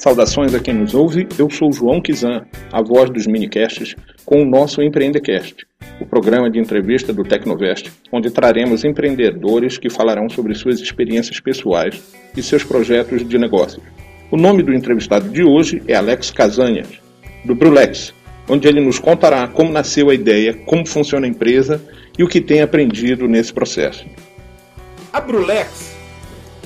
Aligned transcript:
Saudações 0.00 0.54
a 0.54 0.60
quem 0.60 0.72
nos 0.72 0.94
ouve, 0.94 1.28
eu 1.38 1.50
sou 1.50 1.70
João 1.70 2.00
Kizan, 2.00 2.46
a 2.72 2.80
voz 2.80 3.10
dos 3.10 3.26
minicasts, 3.26 3.94
com 4.24 4.40
o 4.40 4.46
nosso 4.46 4.80
Empreendecast, 4.80 5.66
o 6.00 6.06
programa 6.06 6.50
de 6.50 6.58
entrevista 6.58 7.12
do 7.12 7.22
Tecnovest, 7.22 7.92
onde 8.10 8.30
traremos 8.30 8.82
empreendedores 8.82 9.76
que 9.76 9.90
falarão 9.90 10.26
sobre 10.30 10.54
suas 10.54 10.80
experiências 10.80 11.38
pessoais 11.38 12.02
e 12.34 12.42
seus 12.42 12.64
projetos 12.64 13.28
de 13.28 13.36
negócio. 13.36 13.82
O 14.30 14.38
nome 14.38 14.62
do 14.62 14.72
entrevistado 14.72 15.28
de 15.28 15.44
hoje 15.44 15.82
é 15.86 15.94
Alex 15.94 16.30
Casanhas, 16.30 16.88
do 17.44 17.54
Brulex, 17.54 18.14
onde 18.48 18.66
ele 18.66 18.80
nos 18.80 18.98
contará 18.98 19.48
como 19.48 19.70
nasceu 19.70 20.08
a 20.08 20.14
ideia, 20.14 20.54
como 20.64 20.88
funciona 20.88 21.26
a 21.26 21.28
empresa 21.28 21.78
e 22.18 22.24
o 22.24 22.28
que 22.28 22.40
tem 22.40 22.62
aprendido 22.62 23.28
nesse 23.28 23.52
processo. 23.52 24.06
A 25.12 25.20
Brulex 25.20 25.94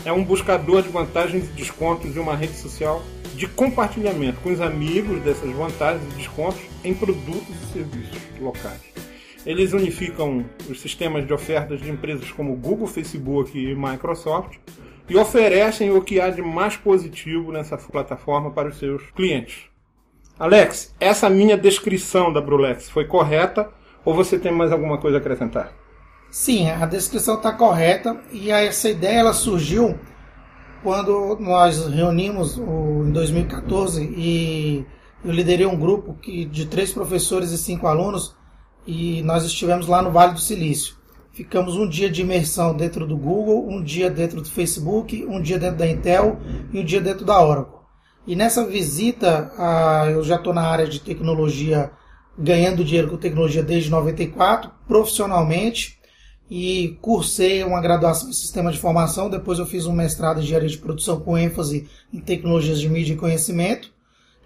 é 0.04 0.12
um 0.12 0.22
buscador 0.22 0.82
de 0.82 0.88
vantagens 0.88 1.46
e 1.46 1.52
descontos 1.54 2.12
de 2.12 2.20
uma 2.20 2.36
rede 2.36 2.54
social 2.54 3.02
de 3.36 3.48
compartilhamento 3.48 4.40
com 4.40 4.52
os 4.52 4.60
amigos 4.60 5.20
dessas 5.22 5.50
vantagens 5.50 6.02
e 6.12 6.16
descontos 6.16 6.60
em 6.84 6.94
produtos 6.94 7.54
e 7.62 7.72
serviços 7.72 8.22
locais. 8.40 8.80
Eles 9.44 9.72
unificam 9.72 10.44
os 10.70 10.80
sistemas 10.80 11.26
de 11.26 11.32
ofertas 11.32 11.80
de 11.80 11.90
empresas 11.90 12.30
como 12.30 12.56
Google, 12.56 12.86
Facebook 12.86 13.58
e 13.58 13.74
Microsoft 13.74 14.56
e 15.08 15.16
oferecem 15.16 15.90
o 15.90 16.00
que 16.00 16.20
há 16.20 16.30
de 16.30 16.40
mais 16.40 16.76
positivo 16.76 17.52
nessa 17.52 17.76
plataforma 17.76 18.50
para 18.50 18.68
os 18.68 18.78
seus 18.78 19.02
clientes. 19.10 19.64
Alex, 20.38 20.94
essa 20.98 21.28
minha 21.28 21.56
descrição 21.56 22.32
da 22.32 22.40
Brulex 22.40 22.88
foi 22.88 23.04
correta 23.04 23.68
ou 24.04 24.14
você 24.14 24.38
tem 24.38 24.52
mais 24.52 24.72
alguma 24.72 24.98
coisa 24.98 25.18
a 25.18 25.20
acrescentar? 25.20 25.72
Sim, 26.30 26.68
a 26.70 26.86
descrição 26.86 27.36
está 27.36 27.52
correta 27.52 28.20
e 28.32 28.50
essa 28.50 28.88
ideia 28.88 29.20
ela 29.20 29.32
surgiu 29.32 29.98
quando 30.84 31.38
nós 31.40 31.86
reunimos 31.86 32.58
o, 32.58 33.04
em 33.06 33.10
2014 33.10 34.04
e 34.04 34.84
eu 35.24 35.32
liderei 35.32 35.64
um 35.64 35.78
grupo 35.78 36.12
que, 36.12 36.44
de 36.44 36.66
três 36.66 36.92
professores 36.92 37.50
e 37.52 37.58
cinco 37.58 37.86
alunos 37.86 38.36
e 38.86 39.22
nós 39.22 39.44
estivemos 39.44 39.86
lá 39.86 40.02
no 40.02 40.12
Vale 40.12 40.34
do 40.34 40.40
Silício. 40.40 40.94
Ficamos 41.32 41.74
um 41.74 41.88
dia 41.88 42.10
de 42.10 42.20
imersão 42.20 42.76
dentro 42.76 43.06
do 43.06 43.16
Google, 43.16 43.66
um 43.66 43.82
dia 43.82 44.10
dentro 44.10 44.42
do 44.42 44.48
Facebook, 44.48 45.24
um 45.24 45.40
dia 45.40 45.58
dentro 45.58 45.78
da 45.78 45.88
Intel 45.88 46.38
e 46.70 46.78
um 46.78 46.84
dia 46.84 47.00
dentro 47.00 47.24
da 47.24 47.42
Oracle. 47.42 47.80
E 48.26 48.36
nessa 48.36 48.66
visita, 48.66 49.50
eu 50.12 50.22
já 50.22 50.36
estou 50.36 50.52
na 50.52 50.62
área 50.62 50.86
de 50.86 51.00
tecnologia, 51.00 51.90
ganhando 52.38 52.84
dinheiro 52.84 53.08
com 53.08 53.16
tecnologia 53.16 53.62
desde 53.62 53.90
94, 53.90 54.70
profissionalmente 54.86 55.98
e 56.50 56.98
cursei 57.00 57.64
uma 57.64 57.80
graduação 57.80 58.28
em 58.28 58.32
sistema 58.32 58.70
de 58.70 58.78
formação. 58.78 59.30
Depois 59.30 59.58
eu 59.58 59.66
fiz 59.66 59.86
um 59.86 59.92
mestrado 59.92 60.40
em 60.40 60.42
engenharia 60.42 60.68
de 60.68 60.78
produção 60.78 61.20
com 61.20 61.38
ênfase 61.38 61.88
em 62.12 62.20
tecnologias 62.20 62.80
de 62.80 62.88
mídia 62.88 63.14
e 63.14 63.16
conhecimento. 63.16 63.92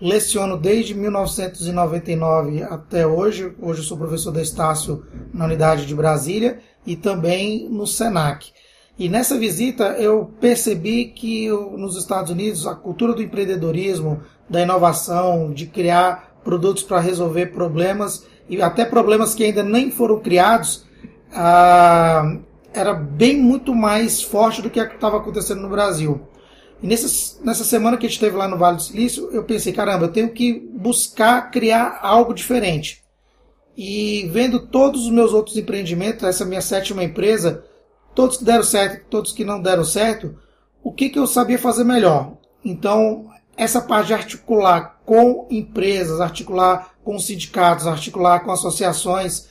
Leciono 0.01 0.57
desde 0.57 0.95
1999 0.95 2.63
até 2.63 3.07
hoje. 3.07 3.53
Hoje 3.61 3.81
eu 3.81 3.85
sou 3.85 3.99
professor 3.99 4.31
da 4.31 4.41
Estácio 4.41 5.05
na 5.35 5.45
unidade 5.45 5.87
de 5.87 5.95
Brasília 5.95 6.61
e 6.87 6.95
também 6.95 7.69
no 7.69 7.87
Senac. 7.87 8.53
E 8.97 9.09
nessa 9.09 9.39
visita 9.39 9.97
eu 9.99 10.33
percebi 10.41 11.07
que 11.07 11.49
nos 11.49 11.97
Estados 11.97 12.31
Unidos 12.31 12.67
a 12.67 12.75
cultura 12.75 13.13
do 13.13 13.23
empreendedorismo, 13.23 14.23
da 14.49 14.63
inovação, 14.63 15.53
de 15.53 15.67
criar 15.67 16.41
produtos 16.43 16.83
para 16.83 17.01
resolver 17.01 17.47
problemas 17.47 18.25
e 18.49 18.61
até 18.63 18.85
problemas 18.85 19.35
que 19.35 19.45
ainda 19.45 19.63
nem 19.63 19.91
foram 19.91 20.19
criados, 20.19 20.85
ah, 21.33 22.37
era 22.73 22.95
bem 22.95 23.39
muito 23.39 23.75
mais 23.75 24.23
forte 24.23 24.63
do 24.63 24.71
que 24.71 24.81
estava 24.81 25.19
acontecendo 25.19 25.63
no 25.63 25.69
Brasil. 25.69 26.21
E 26.83 26.87
nessa, 26.87 27.43
nessa 27.43 27.65
semana 27.65 27.97
que 27.97 28.07
a 28.07 28.09
gente 28.09 28.19
esteve 28.19 28.37
lá 28.37 28.47
no 28.47 28.57
Vale 28.57 28.77
do 28.77 28.83
Silício, 28.83 29.29
eu 29.33 29.43
pensei, 29.45 29.73
caramba, 29.73 30.05
eu 30.05 30.13
tenho 30.13 30.31
que 30.31 30.53
buscar 30.73 31.51
criar 31.51 31.99
algo 32.03 32.33
diferente. 32.33 33.03
E 33.77 34.29
vendo 34.33 34.67
todos 34.67 35.05
os 35.05 35.11
meus 35.11 35.33
outros 35.33 35.57
empreendimentos, 35.57 36.25
essa 36.25 36.45
minha 36.45 36.61
sétima 36.61 37.03
empresa, 37.03 37.65
todos 38.15 38.37
que 38.37 38.45
deram 38.45 38.65
certo, 38.65 39.07
todos 39.09 39.33
que 39.33 39.45
não 39.45 39.61
deram 39.61 39.85
certo, 39.85 40.37
o 40.83 40.93
que, 40.93 41.09
que 41.09 41.19
eu 41.19 41.27
sabia 41.27 41.59
fazer 41.59 41.85
melhor? 41.85 42.37
Então, 42.65 43.27
essa 43.57 43.81
parte 43.81 44.09
de 44.09 44.15
articular 44.15 45.01
com 45.05 45.47
empresas, 45.51 46.21
articular 46.21 46.95
com 47.05 47.19
sindicatos, 47.19 47.87
articular 47.87 48.41
com 48.41 48.53
associações, 48.53 49.49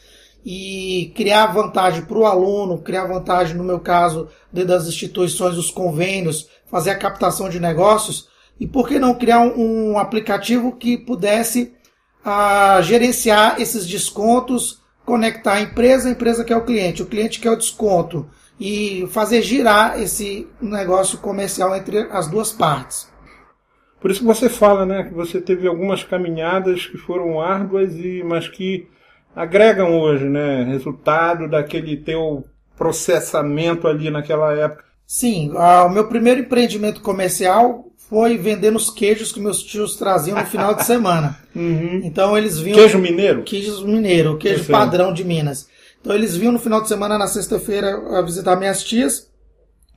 e 0.50 1.12
criar 1.14 1.48
vantagem 1.48 2.06
para 2.06 2.18
o 2.18 2.26
aluno, 2.26 2.78
criar 2.78 3.06
vantagem, 3.06 3.58
no 3.58 3.66
meu 3.66 3.82
caso, 3.82 4.30
dentro 4.50 4.70
das 4.70 4.88
instituições, 4.88 5.58
os 5.58 5.70
convênios, 5.70 6.48
fazer 6.68 6.92
a 6.92 6.98
captação 6.98 7.50
de 7.50 7.60
negócios, 7.60 8.30
e 8.58 8.66
por 8.66 8.88
que 8.88 8.98
não 8.98 9.14
criar 9.14 9.42
um, 9.42 9.92
um 9.92 10.00
aplicativo 10.00 10.72
que 10.78 10.98
pudesse 10.98 11.74
ah, 12.24 12.80
gerenciar 12.82 13.60
esses 13.60 13.86
descontos, 13.86 14.82
conectar 15.06 15.56
a 15.56 15.62
empresa, 15.62 16.08
a 16.08 16.12
empresa 16.14 16.46
que 16.46 16.54
é 16.54 16.56
o 16.56 16.64
cliente, 16.64 17.04
o 17.04 17.08
cliente 17.08 17.42
que 17.42 17.48
é 17.50 17.52
o 17.52 17.58
desconto, 17.58 18.30
e 18.58 19.06
fazer 19.10 19.42
girar 19.42 20.02
esse 20.02 20.48
negócio 20.62 21.18
comercial 21.18 21.76
entre 21.76 22.08
as 22.10 22.26
duas 22.26 22.54
partes. 22.54 23.12
Por 24.00 24.12
isso 24.12 24.22
que 24.22 24.26
você 24.26 24.48
fala, 24.48 24.86
né, 24.86 25.04
que 25.04 25.14
você 25.14 25.42
teve 25.42 25.68
algumas 25.68 26.06
caminhadas 26.06 26.86
que 26.86 26.98
foram 26.98 27.42
árduas 27.42 27.94
e 27.98 28.24
mas 28.24 28.48
que 28.48 28.88
agregam 29.38 30.00
hoje, 30.00 30.26
né? 30.26 30.64
Resultado 30.64 31.48
daquele 31.48 31.96
teu 31.96 32.44
processamento 32.76 33.88
ali 33.88 34.10
naquela 34.10 34.52
época. 34.54 34.84
Sim, 35.06 35.52
o 35.54 35.90
meu 35.90 36.08
primeiro 36.08 36.42
empreendimento 36.42 37.02
comercial 37.02 37.86
foi 38.10 38.38
vendendo 38.38 38.76
os 38.76 38.90
queijos 38.90 39.32
que 39.32 39.40
meus 39.40 39.62
tios 39.64 39.96
traziam 39.96 40.38
no 40.38 40.46
final 40.46 40.74
de 40.74 40.84
semana. 40.84 41.38
Uhum. 41.58 42.02
Então 42.04 42.38
eles 42.38 42.60
vinham. 42.60 42.78
Queijo 42.78 43.00
mineiro? 43.00 43.42
Queijo 43.42 43.84
mineiro, 43.88 44.38
queijo 44.38 44.66
padrão 44.66 45.12
de 45.12 45.24
Minas. 45.24 45.68
Então 46.00 46.14
eles 46.14 46.36
vinham 46.36 46.52
no 46.52 46.60
final 46.60 46.80
de 46.80 46.88
semana, 46.88 47.18
na 47.18 47.26
sexta-feira, 47.26 47.98
a 48.16 48.22
visitar 48.22 48.56
minhas 48.56 48.84
tias, 48.84 49.28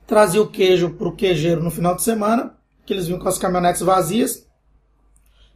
traziam 0.07 0.45
o 0.45 0.47
queijo 0.47 0.89
para 0.89 1.07
o 1.07 1.15
queijeiro 1.15 1.61
no 1.61 1.69
final 1.69 1.93
de 1.93 2.01
semana, 2.01 2.55
que 2.83 2.91
eles 2.91 3.05
vinham 3.05 3.19
com 3.19 3.29
as 3.29 3.37
caminhonetes 3.37 3.83
vazias, 3.83 4.47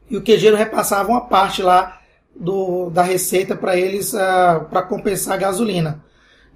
e 0.08 0.16
o 0.16 0.22
queijeiro 0.22 0.56
repassava 0.56 1.10
uma 1.10 1.22
parte 1.22 1.64
lá 1.64 2.00
do, 2.36 2.90
da 2.90 3.02
receita 3.02 3.56
para 3.56 3.78
eles 3.78 4.14
uh, 4.14 4.20
ah, 4.20 4.68
para 4.70 4.82
compensar 4.84 5.36
a 5.36 5.38
gasolina. 5.38 6.04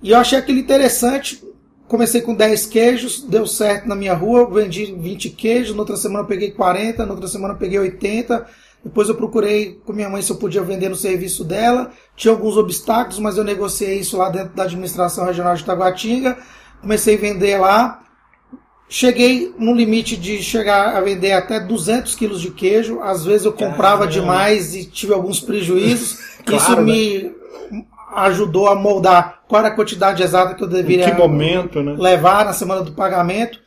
E 0.01 0.11
eu 0.11 0.17
achei 0.17 0.37
aquilo 0.37 0.59
interessante. 0.59 1.43
Comecei 1.87 2.21
com 2.21 2.35
10 2.35 2.67
queijos, 2.67 3.21
deu 3.23 3.47
certo 3.47 3.87
na 3.87 3.95
minha 3.95 4.13
rua, 4.13 4.49
vendi 4.49 4.93
20 4.93 5.31
queijos, 5.31 5.73
na 5.73 5.81
outra 5.81 5.97
semana 5.97 6.23
peguei 6.25 6.51
40, 6.51 7.03
na 7.05 7.13
outra 7.13 7.27
semana 7.27 7.55
peguei 7.55 7.79
80. 7.79 8.45
Depois 8.83 9.09
eu 9.09 9.15
procurei 9.15 9.81
com 9.85 9.91
minha 9.91 10.09
mãe 10.09 10.21
se 10.21 10.31
eu 10.31 10.37
podia 10.37 10.61
vender 10.61 10.89
no 10.89 10.95
serviço 10.95 11.43
dela. 11.43 11.91
Tinha 12.15 12.31
alguns 12.31 12.57
obstáculos, 12.57 13.19
mas 13.19 13.37
eu 13.37 13.43
negociei 13.43 13.99
isso 13.99 14.17
lá 14.17 14.29
dentro 14.29 14.55
da 14.55 14.63
administração 14.63 15.25
regional 15.25 15.55
de 15.55 15.65
Taguatinga. 15.65 16.37
Comecei 16.79 17.15
a 17.15 17.19
vender 17.19 17.57
lá. 17.57 18.03
Cheguei 18.91 19.53
no 19.59 19.75
limite 19.75 20.17
de 20.17 20.41
chegar 20.41 20.97
a 20.97 21.01
vender 21.01 21.31
até 21.33 21.59
200 21.59 22.15
quilos 22.15 22.41
de 22.41 22.49
queijo. 22.49 22.99
Às 23.01 23.23
vezes 23.23 23.45
eu 23.45 23.53
comprava 23.53 24.07
Caramba. 24.07 24.11
demais 24.11 24.75
e 24.75 24.83
tive 24.83 25.13
alguns 25.13 25.39
prejuízos. 25.39 26.17
claro, 26.43 26.63
Isso 26.63 26.81
me 26.81 27.23
né? 27.71 27.83
ajudou 28.15 28.67
a 28.67 28.73
moldar 28.73 29.43
qual 29.47 29.59
era 29.59 29.69
a 29.71 29.75
quantidade 29.75 30.23
exata 30.23 30.55
que 30.55 30.63
eu 30.63 30.67
deveria 30.67 31.13
momento, 31.13 31.83
né? 31.83 31.95
levar 31.99 32.43
na 32.43 32.51
semana 32.51 32.81
do 32.81 32.91
pagamento. 32.93 33.59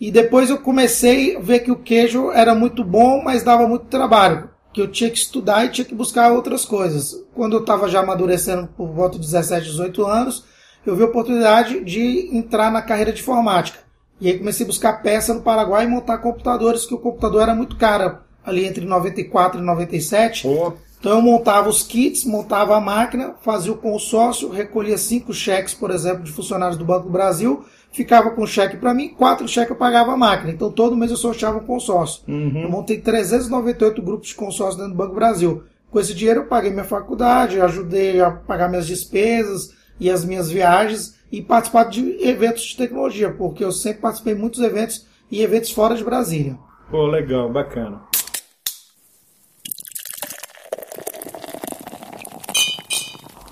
E 0.00 0.10
depois 0.10 0.50
eu 0.50 0.58
comecei 0.58 1.36
a 1.36 1.40
ver 1.40 1.60
que 1.60 1.70
o 1.70 1.76
queijo 1.76 2.32
era 2.32 2.52
muito 2.52 2.82
bom, 2.82 3.22
mas 3.22 3.44
dava 3.44 3.68
muito 3.68 3.86
trabalho. 3.86 4.50
Que 4.72 4.82
eu 4.82 4.88
tinha 4.88 5.08
que 5.08 5.16
estudar 5.16 5.64
e 5.64 5.68
tinha 5.68 5.84
que 5.84 5.94
buscar 5.94 6.32
outras 6.32 6.64
coisas. 6.64 7.14
Quando 7.34 7.54
eu 7.54 7.60
estava 7.60 7.88
já 7.88 8.00
amadurecendo 8.00 8.68
por 8.76 8.88
volta 8.88 9.16
de 9.16 9.24
17, 9.24 9.64
18 9.64 10.04
anos, 10.04 10.44
eu 10.84 10.96
vi 10.96 11.04
a 11.04 11.06
oportunidade 11.06 11.84
de 11.84 12.28
entrar 12.36 12.70
na 12.70 12.82
carreira 12.82 13.12
de 13.12 13.20
informática. 13.20 13.85
E 14.20 14.28
aí 14.28 14.38
comecei 14.38 14.64
a 14.64 14.66
buscar 14.66 15.02
peça 15.02 15.34
no 15.34 15.42
Paraguai 15.42 15.84
e 15.84 15.88
montar 15.88 16.18
computadores, 16.18 16.86
que 16.86 16.94
o 16.94 16.98
computador 16.98 17.42
era 17.42 17.54
muito 17.54 17.76
caro, 17.76 18.18
ali 18.44 18.64
entre 18.64 18.84
94 18.84 19.60
e 19.60 19.64
97. 19.64 20.46
Oh. 20.46 20.72
Então 20.98 21.18
eu 21.18 21.22
montava 21.22 21.68
os 21.68 21.82
kits, 21.82 22.24
montava 22.24 22.76
a 22.76 22.80
máquina, 22.80 23.34
fazia 23.42 23.72
o 23.72 23.76
consórcio, 23.76 24.48
recolhia 24.48 24.96
cinco 24.96 25.32
cheques, 25.32 25.74
por 25.74 25.90
exemplo, 25.90 26.22
de 26.22 26.32
funcionários 26.32 26.78
do 26.78 26.84
Banco 26.84 27.04
do 27.04 27.12
Brasil, 27.12 27.64
ficava 27.92 28.30
com 28.30 28.46
cheque 28.46 28.76
para 28.76 28.94
mim, 28.94 29.10
quatro 29.10 29.46
cheques 29.46 29.70
eu 29.70 29.76
pagava 29.76 30.12
a 30.12 30.16
máquina. 30.16 30.50
Então 30.50 30.70
todo 30.70 30.96
mês 30.96 31.10
eu 31.10 31.16
sorteava 31.16 31.58
um 31.58 31.64
consórcio. 31.64 32.22
Uhum. 32.26 32.62
Eu 32.62 32.70
montei 32.70 32.98
398 32.98 34.02
grupos 34.02 34.28
de 34.28 34.34
consórcio 34.34 34.78
dentro 34.78 34.94
do 34.94 34.96
Banco 34.96 35.12
do 35.12 35.16
Brasil. 35.16 35.64
Com 35.90 36.00
esse 36.00 36.14
dinheiro 36.14 36.40
eu 36.40 36.46
paguei 36.46 36.70
minha 36.70 36.84
faculdade, 36.84 37.60
ajudei 37.60 38.20
a 38.20 38.30
pagar 38.30 38.68
minhas 38.68 38.86
despesas 38.86 39.74
e 40.00 40.10
as 40.10 40.24
minhas 40.24 40.50
viagens 40.50 41.14
e 41.30 41.42
participar 41.42 41.84
de 41.84 42.22
eventos 42.26 42.62
de 42.62 42.76
tecnologia, 42.76 43.32
porque 43.32 43.64
eu 43.64 43.72
sempre 43.72 44.02
participei 44.02 44.34
de 44.34 44.40
muitos 44.40 44.60
eventos 44.60 45.06
e 45.30 45.42
eventos 45.42 45.70
fora 45.70 45.94
de 45.94 46.04
Brasília. 46.04 46.58
Pô, 46.90 47.06
legal, 47.06 47.50
bacana. 47.50 48.00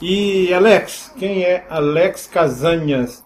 E 0.00 0.52
Alex, 0.52 1.12
quem 1.18 1.42
é 1.42 1.66
Alex 1.68 2.26
Casanhas? 2.26 3.24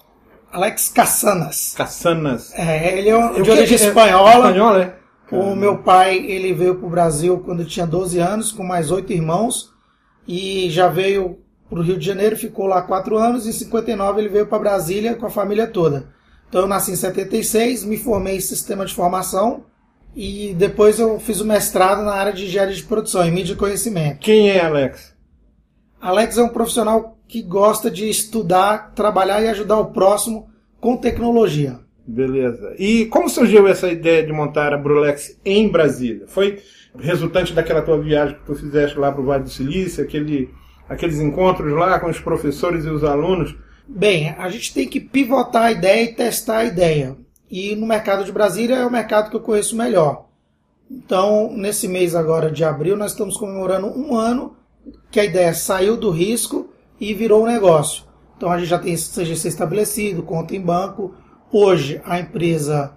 Alex 0.51 0.89
Cassanas. 0.89 1.75
Cassanas. 1.77 2.53
É, 2.55 2.99
ele 2.99 3.11
é 3.11 3.43
de 3.43 3.51
origem 3.51 3.75
espanhola. 3.75 4.47
Espanhola, 4.47 4.83
é? 4.83 4.99
O 5.31 5.55
meu 5.55 5.79
pai, 5.79 6.17
ele 6.17 6.55
veio 6.55 6.77
para 6.77 6.87
o 6.87 6.91
Brasil 6.91 7.39
quando 7.41 7.65
tinha 7.65 7.87
12 7.87 8.19
anos, 8.19 8.51
com 8.51 8.63
mais 8.63 8.91
oito 8.91 9.13
irmãos, 9.13 9.75
e 10.27 10.71
já 10.71 10.89
veio 10.89 11.39
para 11.69 11.79
o 11.79 11.83
Rio 11.83 11.99
de 11.99 12.07
Janeiro, 12.07 12.37
ficou 12.37 12.67
lá 12.67 12.83
quatro 12.83 13.17
anos, 13.17 13.47
e 13.47 13.51
em 13.51 13.53
59 13.53 14.21
ele 14.21 14.29
veio 14.29 14.47
para 14.47 14.59
Brasília 14.59 15.15
com 15.15 15.27
a 15.27 15.31
família 15.31 15.67
toda. 15.67 16.09
Então 16.49 16.63
eu 16.63 16.67
nasci 16.67 16.93
em 16.93 16.97
76, 16.97 17.85
me 17.85 17.99
formei 17.99 18.37
em 18.37 18.41
sistema 18.41 18.87
de 18.87 18.95
formação, 18.95 19.65
e 20.17 20.55
depois 20.55 20.99
eu 20.99 21.21
fiz 21.21 21.41
o 21.41 21.45
mestrado 21.45 22.03
na 22.03 22.13
área 22.13 22.33
de 22.33 22.45
engenharia 22.45 22.75
de 22.75 22.85
produção, 22.85 23.25
em 23.25 23.31
mídia 23.31 23.53
e 23.53 23.57
conhecimento. 23.57 24.21
Quem 24.21 24.51
é 24.51 24.65
Alex? 24.65 25.15
Alex 26.01 26.39
é 26.39 26.43
um 26.43 26.49
profissional 26.49 27.19
que 27.27 27.43
gosta 27.43 27.91
de 27.91 28.09
estudar, 28.09 28.93
trabalhar 28.95 29.43
e 29.43 29.49
ajudar 29.49 29.79
o 29.79 29.93
próximo 29.93 30.49
com 30.81 30.97
tecnologia. 30.97 31.81
Beleza. 32.07 32.75
E 32.79 33.05
como 33.07 33.29
surgiu 33.29 33.69
essa 33.69 33.89
ideia 33.89 34.25
de 34.25 34.33
montar 34.33 34.73
a 34.73 34.79
Brulex 34.79 35.39
em 35.45 35.69
Brasília? 35.69 36.25
Foi 36.27 36.59
resultante 36.99 37.53
daquela 37.53 37.83
tua 37.83 38.01
viagem 38.01 38.37
que 38.37 38.47
tu 38.47 38.55
fizeste 38.55 38.99
lá 38.99 39.13
para 39.13 39.21
o 39.21 39.25
Vale 39.27 39.45
do 39.45 39.51
Silício, 39.51 40.03
aquele, 40.03 40.49
aqueles 40.89 41.21
encontros 41.21 41.73
lá 41.73 41.99
com 42.01 42.09
os 42.09 42.19
professores 42.19 42.85
e 42.85 42.89
os 42.89 43.05
alunos? 43.05 43.55
Bem, 43.87 44.31
a 44.31 44.49
gente 44.49 44.73
tem 44.73 44.87
que 44.87 45.01
pivotar 45.01 45.65
a 45.65 45.73
ideia 45.73 46.05
e 46.05 46.15
testar 46.15 46.59
a 46.59 46.65
ideia. 46.65 47.17
E 47.51 47.75
no 47.75 47.87
mercado 47.87 48.25
de 48.25 48.33
Brasília 48.33 48.77
é 48.77 48.87
o 48.87 48.91
mercado 48.91 49.31
que 49.31 49.37
eu 49.37 49.41
conheço 49.41 49.77
melhor. 49.77 50.27
Então, 50.91 51.53
nesse 51.53 51.87
mês 51.87 52.15
agora 52.15 52.51
de 52.51 52.65
abril, 52.65 52.97
nós 52.97 53.13
estamos 53.13 53.37
comemorando 53.37 53.87
um 53.87 54.15
ano 54.15 54.57
que 55.11 55.21
a 55.21 55.25
ideia 55.25 55.55
saiu 55.55 55.97
do 55.97 56.11
risco 56.11 56.71
e 57.01 57.15
virou 57.15 57.43
um 57.43 57.47
negócio. 57.47 58.05
Então 58.37 58.51
a 58.51 58.59
gente 58.59 58.69
já 58.69 58.79
tem 58.79 58.95
CGC 58.95 59.49
estabelecido, 59.49 60.23
conta 60.23 60.55
em 60.55 60.61
banco. 60.61 61.15
Hoje 61.53 62.01
a 62.05 62.21
empresa 62.21 62.93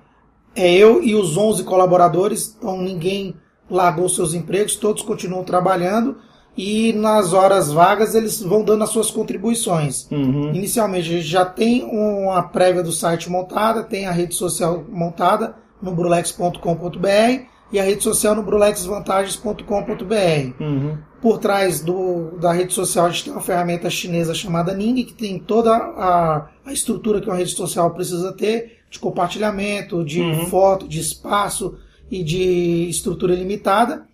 é 0.55 0.71
eu 0.71 1.01
e 1.03 1.15
os 1.15 1.35
11 1.35 1.63
colaboradores, 1.63 2.55
então 2.57 2.81
ninguém 2.81 3.35
largou 3.69 4.07
seus 4.09 4.33
empregos, 4.33 4.75
todos 4.75 5.01
continuam 5.01 5.43
trabalhando 5.43 6.17
e 6.57 6.91
nas 6.93 7.33
horas 7.33 7.71
vagas 7.71 8.13
eles 8.13 8.41
vão 8.41 8.63
dando 8.63 8.83
as 8.83 8.89
suas 8.89 9.09
contribuições. 9.09 10.07
Uhum. 10.11 10.53
Inicialmente 10.53 11.09
a 11.09 11.13
gente 11.13 11.27
já 11.27 11.45
tem 11.45 11.83
uma 11.83 12.43
prévia 12.43 12.83
do 12.83 12.91
site 12.91 13.29
montada, 13.29 13.83
tem 13.83 14.05
a 14.05 14.11
rede 14.11 14.35
social 14.35 14.83
montada 14.89 15.55
no 15.81 15.91
brulex.com.br 15.91 17.45
e 17.71 17.79
a 17.79 17.83
rede 17.83 18.03
social 18.03 18.35
no 18.35 18.43
brulexvantagens.com.br. 18.43 20.63
Uhum. 20.63 20.97
Por 21.21 21.37
trás 21.39 21.81
do, 21.81 22.31
da 22.39 22.51
rede 22.51 22.73
social 22.73 23.05
a 23.05 23.09
gente 23.09 23.25
tem 23.25 23.33
uma 23.33 23.41
ferramenta 23.41 23.89
chinesa 23.89 24.33
chamada 24.33 24.73
Ning, 24.73 25.03
que 25.03 25.13
tem 25.13 25.39
toda 25.39 25.71
a, 25.71 26.49
a 26.65 26.73
estrutura 26.73 27.21
que 27.21 27.27
uma 27.29 27.37
rede 27.37 27.51
social 27.51 27.91
precisa 27.91 28.33
ter, 28.33 28.79
de 28.89 28.99
compartilhamento, 28.99 30.03
de 30.03 30.21
Uhum. 30.21 30.45
foto, 30.47 30.87
de 30.87 30.99
espaço 30.99 31.75
e 32.09 32.23
de 32.23 32.89
estrutura 32.89 33.35
limitada. 33.35 34.07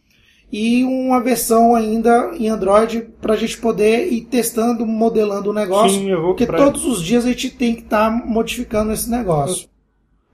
E 0.52 0.84
uma 0.86 1.22
versão 1.22 1.76
ainda 1.76 2.32
em 2.34 2.48
Android 2.48 3.02
para 3.22 3.34
a 3.34 3.38
gente 3.38 3.58
poder 3.58 4.12
ir 4.12 4.22
testando, 4.22 4.86
modelando 4.86 5.50
o 5.50 5.54
negócio. 5.54 6.00
Sim, 6.00 6.10
eu 6.10 6.22
vou 6.22 6.30
porque 6.30 6.46
pra- 6.46 6.58
todos 6.58 6.86
os 6.86 7.04
dias 7.04 7.26
a 7.26 7.28
gente 7.28 7.50
tem 7.50 7.76
que 7.76 7.82
estar 7.82 8.10
modificando 8.10 8.94
esse 8.94 9.10
negócio. 9.10 9.68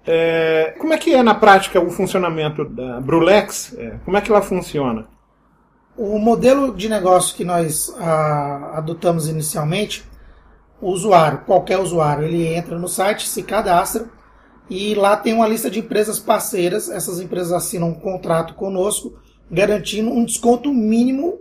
É, 0.05 0.75
como 0.79 0.93
é 0.93 0.97
que 0.97 1.13
é 1.13 1.23
na 1.23 1.33
prática 1.33 1.79
o 1.79 1.89
funcionamento 1.89 2.65
da 2.65 2.99
Brulex? 2.99 3.73
É, 3.77 3.97
como 4.05 4.17
é 4.17 4.21
que 4.21 4.29
ela 4.31 4.41
funciona? 4.41 5.07
O 5.97 6.19
modelo 6.19 6.75
de 6.75 6.89
negócio 6.89 7.35
que 7.35 7.45
nós 7.45 7.93
ah, 7.99 8.73
adotamos 8.75 9.27
inicialmente, 9.27 10.03
o 10.81 10.89
usuário, 10.89 11.41
qualquer 11.45 11.79
usuário, 11.79 12.25
ele 12.25 12.45
entra 12.47 12.77
no 12.77 12.87
site, 12.87 13.27
se 13.27 13.41
cadastra 13.43 14.07
e 14.69 14.93
lá 14.95 15.15
tem 15.15 15.33
uma 15.33 15.47
lista 15.47 15.69
de 15.69 15.79
empresas 15.79 16.19
parceiras. 16.19 16.89
Essas 16.89 17.19
empresas 17.19 17.53
assinam 17.53 17.89
um 17.89 17.93
contrato 17.93 18.55
conosco, 18.55 19.13
garantindo 19.53 20.09
um 20.09 20.25
desconto 20.25 20.73
mínimo 20.73 21.39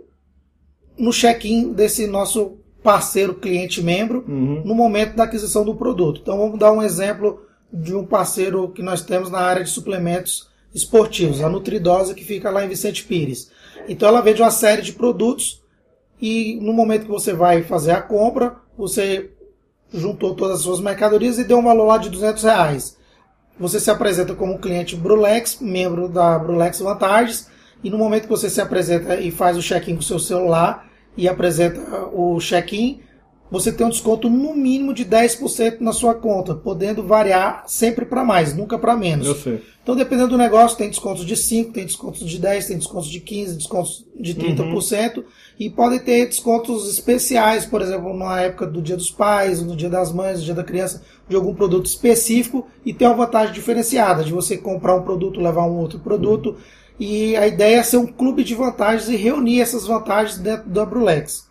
no 0.97 1.11
check-in 1.11 1.73
desse 1.73 2.05
nosso 2.07 2.57
parceiro 2.83 3.33
cliente 3.35 3.81
membro 3.81 4.23
Uhum. 4.27 4.61
no 4.63 4.75
momento 4.75 5.15
da 5.15 5.23
aquisição 5.23 5.65
do 5.65 5.75
produto. 5.75 6.19
Então 6.21 6.37
vamos 6.37 6.59
dar 6.59 6.71
um 6.71 6.81
exemplo 6.81 7.41
de 7.71 7.95
um 7.95 8.05
parceiro 8.05 8.69
que 8.69 8.83
nós 8.83 9.01
temos 9.01 9.31
na 9.31 9.39
área 9.39 9.63
de 9.63 9.69
suplementos 9.69 10.47
esportivos, 10.75 11.41
a 11.41 11.49
Nutridose, 11.49 12.13
que 12.13 12.23
fica 12.23 12.49
lá 12.51 12.63
em 12.63 12.69
Vicente 12.69 13.03
Pires. 13.03 13.49
Então 13.87 14.07
ela 14.07 14.21
vende 14.21 14.41
uma 14.41 14.51
série 14.51 14.81
de 14.81 14.91
produtos 14.93 15.61
e 16.21 16.59
no 16.61 16.73
momento 16.73 17.05
que 17.05 17.11
você 17.11 17.33
vai 17.33 17.63
fazer 17.63 17.91
a 17.91 18.01
compra, 18.01 18.57
você 18.77 19.31
juntou 19.93 20.35
todas 20.35 20.57
as 20.57 20.61
suas 20.63 20.79
mercadorias 20.79 21.37
e 21.39 21.43
deu 21.43 21.57
um 21.59 21.63
valor 21.63 21.85
lá 21.85 21.97
de 21.97 22.09
200 22.09 22.43
reais. 22.43 22.97
Você 23.59 23.79
se 23.79 23.89
apresenta 23.91 24.33
como 24.33 24.57
cliente 24.59 24.95
Brulex, 24.95 25.59
membro 25.61 26.09
da 26.09 26.37
Brulex 26.39 26.79
Vantagens, 26.79 27.47
e 27.83 27.89
no 27.89 27.97
momento 27.97 28.23
que 28.23 28.29
você 28.29 28.49
se 28.49 28.61
apresenta 28.61 29.19
e 29.19 29.29
faz 29.31 29.57
o 29.57 29.61
check-in 29.61 29.95
com 29.95 30.01
o 30.01 30.03
seu 30.03 30.19
celular 30.19 30.87
e 31.17 31.27
apresenta 31.27 32.07
o 32.13 32.39
check-in, 32.39 33.01
você 33.53 33.71
tem 33.71 33.85
um 33.85 33.89
desconto 33.91 34.31
no 34.31 34.55
mínimo 34.55 34.95
de 34.95 35.05
10% 35.05 35.79
na 35.79 35.93
sua 35.93 36.15
conta, 36.15 36.55
podendo 36.55 37.03
variar 37.03 37.63
sempre 37.67 38.03
para 38.03 38.23
mais, 38.23 38.55
nunca 38.55 38.79
para 38.79 38.95
menos. 38.95 39.27
Eu 39.27 39.35
sei. 39.35 39.61
Então, 39.83 39.95
dependendo 39.95 40.29
do 40.29 40.37
negócio, 40.39 40.75
tem 40.75 40.89
descontos 40.89 41.23
de 41.23 41.37
5, 41.37 41.71
tem 41.71 41.85
descontos 41.85 42.27
de 42.27 42.39
10, 42.39 42.65
tem 42.65 42.77
descontos 42.77 43.09
de 43.09 43.19
15, 43.19 43.55
descontos 43.55 44.07
de 44.19 44.33
30%, 44.33 45.23
e 45.59 45.69
podem 45.69 45.99
ter 45.99 46.25
descontos 46.25 46.89
especiais, 46.89 47.63
por 47.63 47.81
exemplo, 47.81 48.17
na 48.17 48.41
época 48.41 48.65
do 48.65 48.81
Dia 48.81 48.97
dos 48.97 49.11
Pais, 49.11 49.61
no 49.61 49.75
Dia 49.75 49.89
das 49.89 50.11
Mães, 50.11 50.39
no 50.39 50.45
Dia 50.45 50.55
da 50.55 50.63
Criança, 50.63 51.03
de 51.29 51.35
algum 51.35 51.53
produto 51.53 51.85
específico, 51.85 52.65
e 52.83 52.91
tem 52.91 53.07
uma 53.07 53.17
vantagem 53.17 53.53
diferenciada 53.53 54.23
de 54.23 54.31
você 54.31 54.57
comprar 54.57 54.95
um 54.95 55.03
produto, 55.03 55.39
levar 55.39 55.67
um 55.67 55.77
outro 55.77 55.99
produto, 55.99 56.55
e 56.99 57.35
a 57.35 57.47
ideia 57.47 57.77
é 57.77 57.83
ser 57.83 57.97
um 57.97 58.07
clube 58.07 58.43
de 58.43 58.55
vantagens 58.55 59.09
e 59.09 59.15
reunir 59.15 59.61
essas 59.61 59.85
vantagens 59.85 60.37
dentro 60.37 60.69
da 60.69 60.85
Brulex. 60.85 61.47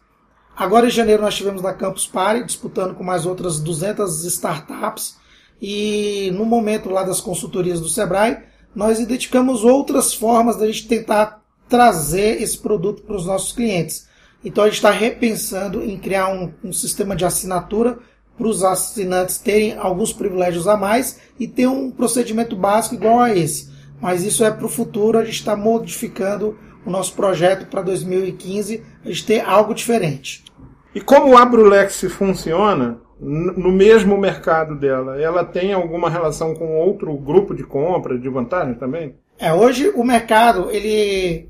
Agora 0.57 0.87
em 0.87 0.91
janeiro 0.91 1.23
nós 1.23 1.35
tivemos 1.35 1.63
na 1.63 1.73
Campus 1.73 2.07
Party, 2.07 2.45
disputando 2.45 2.95
com 2.95 3.03
mais 3.03 3.27
outras 3.27 3.59
200 3.59 4.25
startups, 4.25 5.17
e 5.61 6.31
no 6.35 6.45
momento 6.45 6.91
lá 6.91 7.03
das 7.03 7.21
consultorias 7.21 7.81
do 7.81 7.89
Sebrae, 7.89 8.39
nós 8.75 8.99
identificamos 8.99 9.65
outras 9.65 10.13
formas 10.13 10.57
da 10.57 10.67
gente 10.67 10.89
tentar 10.89 11.43
trazer 11.69 12.43
esse 12.43 12.59
produto 12.59 13.03
para 13.03 13.17
os 13.17 13.27
nossos 13.27 13.53
clientes. 13.53 14.09
Então 14.45 14.65
a 14.65 14.67
gente 14.67 14.77
está 14.77 14.91
repensando 14.91 15.83
em 15.83 15.99
criar 15.99 16.29
um, 16.29 16.53
um 16.65 16.73
sistema 16.73 17.15
de 17.15 17.25
assinatura 17.25 17.99
para 18.37 18.47
os 18.47 18.65
assinantes 18.65 19.39
terem 19.39 19.77
alguns 19.79 20.13
privilégios 20.13 20.67
a 20.67 20.77
mais 20.77 21.19
e 21.39 21.47
ter 21.47 21.67
um 21.67 21.91
procedimento 21.91 22.57
básico 22.57 22.97
igual 22.97 23.21
a 23.21 23.35
esse. 23.35 23.72
Mas 24.03 24.25
isso 24.25 24.45
é 24.45 24.51
para 24.51 24.67
o 24.67 24.69
futuro, 24.69 25.17
a 25.17 25.25
gente 25.25 25.37
está 25.37 25.55
modificando 25.55 26.59
o 26.85 26.91
nosso 26.91 27.15
projeto 27.15 27.67
para 27.67 27.83
2015, 27.83 28.83
a 29.05 29.09
gente 29.09 29.25
ter 29.25 29.41
algo 29.41 29.73
diferente. 29.73 30.45
E 30.93 31.01
como 31.01 31.39
a 31.39 31.45
Brulex 31.45 32.01
funciona 32.11 33.01
no 33.21 33.71
mesmo 33.71 34.19
mercado 34.19 34.75
dela? 34.75 35.23
Ela 35.23 35.45
tem 35.45 35.73
alguma 35.73 36.11
relação 36.11 36.53
com 36.53 36.77
outro 36.77 37.17
grupo 37.17 37.55
de 37.55 37.63
compra, 37.63 38.19
de 38.19 38.29
vantagem 38.29 38.75
também? 38.75 39.15
É, 39.39 39.53
hoje 39.55 39.91
o 39.95 40.03
mercado 40.03 40.69
ele 40.73 41.49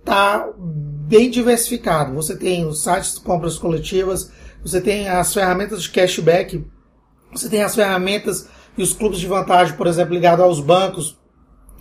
está 0.00 0.50
bem 0.58 1.30
diversificado. 1.30 2.12
Você 2.14 2.36
tem 2.36 2.66
os 2.66 2.82
sites 2.82 3.14
de 3.14 3.20
compras 3.20 3.56
coletivas, 3.56 4.32
você 4.60 4.80
tem 4.80 5.08
as 5.08 5.32
ferramentas 5.32 5.82
de 5.82 5.90
cashback, 5.90 6.64
você 7.32 7.48
tem 7.48 7.62
as 7.62 7.76
ferramentas 7.76 8.48
e 8.76 8.82
os 8.82 8.92
clubes 8.92 9.20
de 9.20 9.26
vantagem, 9.26 9.76
por 9.76 9.86
exemplo, 9.86 10.14
ligado 10.14 10.42
aos 10.42 10.60
bancos, 10.60 11.17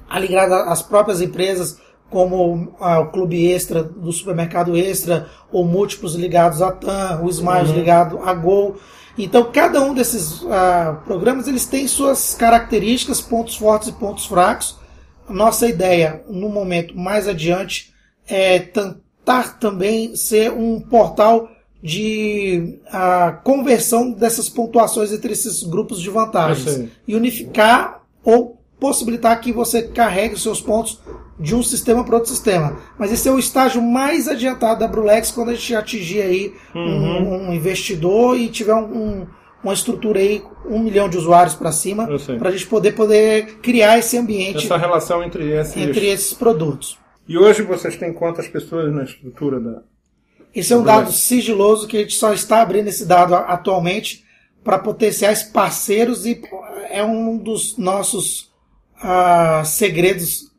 a 0.09 0.19
ligado 0.19 0.53
às 0.53 0.81
próprias 0.81 1.21
empresas, 1.21 1.79
como 2.09 2.73
ah, 2.79 2.99
o 2.99 3.11
Clube 3.11 3.51
Extra 3.51 3.83
do 3.83 4.11
Supermercado 4.11 4.75
Extra, 4.77 5.29
ou 5.51 5.65
múltiplos 5.65 6.15
ligados 6.15 6.61
à 6.61 6.71
TAM, 6.71 7.21
o 7.21 7.29
Smiles 7.29 7.71
ligado 7.71 8.19
a 8.19 8.33
Gol. 8.33 8.77
Então, 9.17 9.51
cada 9.51 9.81
um 9.81 9.93
desses 9.93 10.45
ah, 10.45 11.01
programas 11.05 11.47
eles 11.47 11.65
têm 11.65 11.87
suas 11.87 12.35
características, 12.35 13.19
pontos 13.19 13.55
fortes 13.55 13.89
e 13.89 13.93
pontos 13.93 14.25
fracos. 14.25 14.77
A 15.27 15.33
nossa 15.33 15.67
ideia, 15.67 16.23
no 16.29 16.47
momento 16.47 16.97
mais 16.97 17.27
adiante, 17.27 17.93
é 18.27 18.59
tentar 18.59 19.59
também 19.59 20.15
ser 20.15 20.51
um 20.51 20.79
portal 20.79 21.49
de 21.83 22.79
ah, 22.91 23.39
conversão 23.43 24.11
dessas 24.11 24.49
pontuações 24.49 25.11
entre 25.11 25.33
esses 25.33 25.63
grupos 25.63 26.01
de 26.01 26.09
vantagens 26.09 26.89
e 27.07 27.15
unificar 27.15 28.03
ou 28.23 28.56
possibilitar 28.79 29.39
que 29.41 29.51
você 29.51 29.83
carregue 29.83 30.35
os 30.35 30.43
seus 30.43 30.61
pontos 30.61 30.99
de 31.39 31.55
um 31.55 31.61
sistema 31.63 32.03
para 32.03 32.15
outro 32.15 32.29
sistema. 32.31 32.77
Mas 32.97 33.11
esse 33.11 33.27
é 33.27 33.31
o 33.31 33.39
estágio 33.39 33.81
mais 33.81 34.27
adiantado 34.27 34.79
da 34.79 34.87
Brulex 34.87 35.31
quando 35.31 35.49
a 35.49 35.53
gente 35.53 35.75
atingir 35.75 36.21
aí 36.21 36.53
um, 36.75 37.49
um 37.49 37.53
investidor 37.53 38.37
e 38.37 38.49
tiver 38.49 38.73
um- 38.75 38.95
um- 39.21 39.27
uma 39.63 39.73
estrutura 39.73 40.19
aí, 40.19 40.43
um 40.69 40.79
milhão 40.79 41.09
de 41.09 41.17
usuários 41.17 41.55
para 41.55 41.71
cima, 41.71 42.07
para 42.39 42.49
a 42.49 42.51
gente 42.51 42.67
poder, 42.67 42.93
poder 42.93 43.57
criar 43.61 43.97
esse 43.97 44.17
ambiente 44.17 44.65
Essa 44.65 44.77
relação 44.77 45.23
entre 45.23 45.49
esses. 45.51 45.75
entre 45.75 46.05
esses 46.07 46.33
produtos. 46.33 46.97
E 47.27 47.37
hoje 47.37 47.63
vocês 47.63 47.97
têm 47.97 48.13
quantas 48.13 48.47
pessoas 48.47 48.93
na 48.93 49.03
estrutura 49.03 49.59
da. 49.59 49.81
Esse 50.55 50.73
é 50.73 50.77
um 50.77 50.83
dado 50.83 51.11
sigiloso 51.11 51.87
que 51.87 51.97
a 51.97 51.99
gente 52.01 52.13
só 52.15 52.31
está 52.33 52.61
abrindo 52.61 52.87
esse 52.87 53.05
dado 53.05 53.35
atualmente 53.35 54.23
para 54.63 54.79
potenciais 54.79 55.43
parceiros 55.43 56.25
e 56.25 56.41
é 56.89 57.03
um 57.03 57.37
dos 57.37 57.77
nossos 57.77 58.46
segredos. 59.65 60.51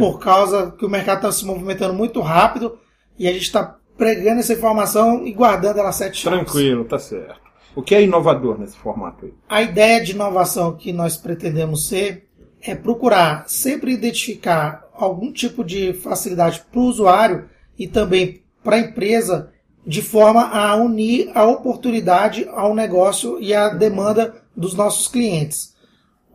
Por 0.00 0.18
causa 0.18 0.72
que 0.72 0.84
o 0.84 0.88
mercado 0.88 1.18
está 1.18 1.32
se 1.32 1.44
movimentando 1.44 1.94
muito 1.94 2.20
rápido 2.20 2.78
e 3.18 3.28
a 3.28 3.32
gente 3.32 3.42
está 3.44 3.76
pregando 3.96 4.40
essa 4.40 4.52
informação 4.52 5.26
e 5.26 5.32
guardando 5.32 5.78
ela 5.78 5.92
sete 5.92 6.20
chaves. 6.20 6.50
Tranquilo, 6.50 6.84
tá 6.84 6.98
certo. 6.98 7.40
O 7.74 7.82
que 7.82 7.94
é 7.94 8.02
inovador 8.02 8.58
nesse 8.58 8.76
formato 8.76 9.26
aí? 9.26 9.34
A 9.48 9.62
ideia 9.62 10.02
de 10.02 10.12
inovação 10.12 10.74
que 10.74 10.92
nós 10.92 11.16
pretendemos 11.16 11.88
ser 11.88 12.26
é 12.62 12.74
procurar 12.74 13.44
sempre 13.48 13.92
identificar 13.92 14.84
algum 14.94 15.30
tipo 15.30 15.62
de 15.62 15.92
facilidade 15.92 16.64
para 16.70 16.80
o 16.80 16.84
usuário 16.84 17.48
e 17.78 17.86
também 17.86 18.42
para 18.64 18.76
a 18.76 18.80
empresa 18.80 19.52
de 19.86 20.02
forma 20.02 20.48
a 20.48 20.74
unir 20.74 21.30
a 21.34 21.44
oportunidade 21.44 22.48
ao 22.48 22.74
negócio 22.74 23.38
e 23.40 23.54
à 23.54 23.68
demanda 23.68 24.34
dos 24.56 24.74
nossos 24.74 25.06
clientes. 25.06 25.75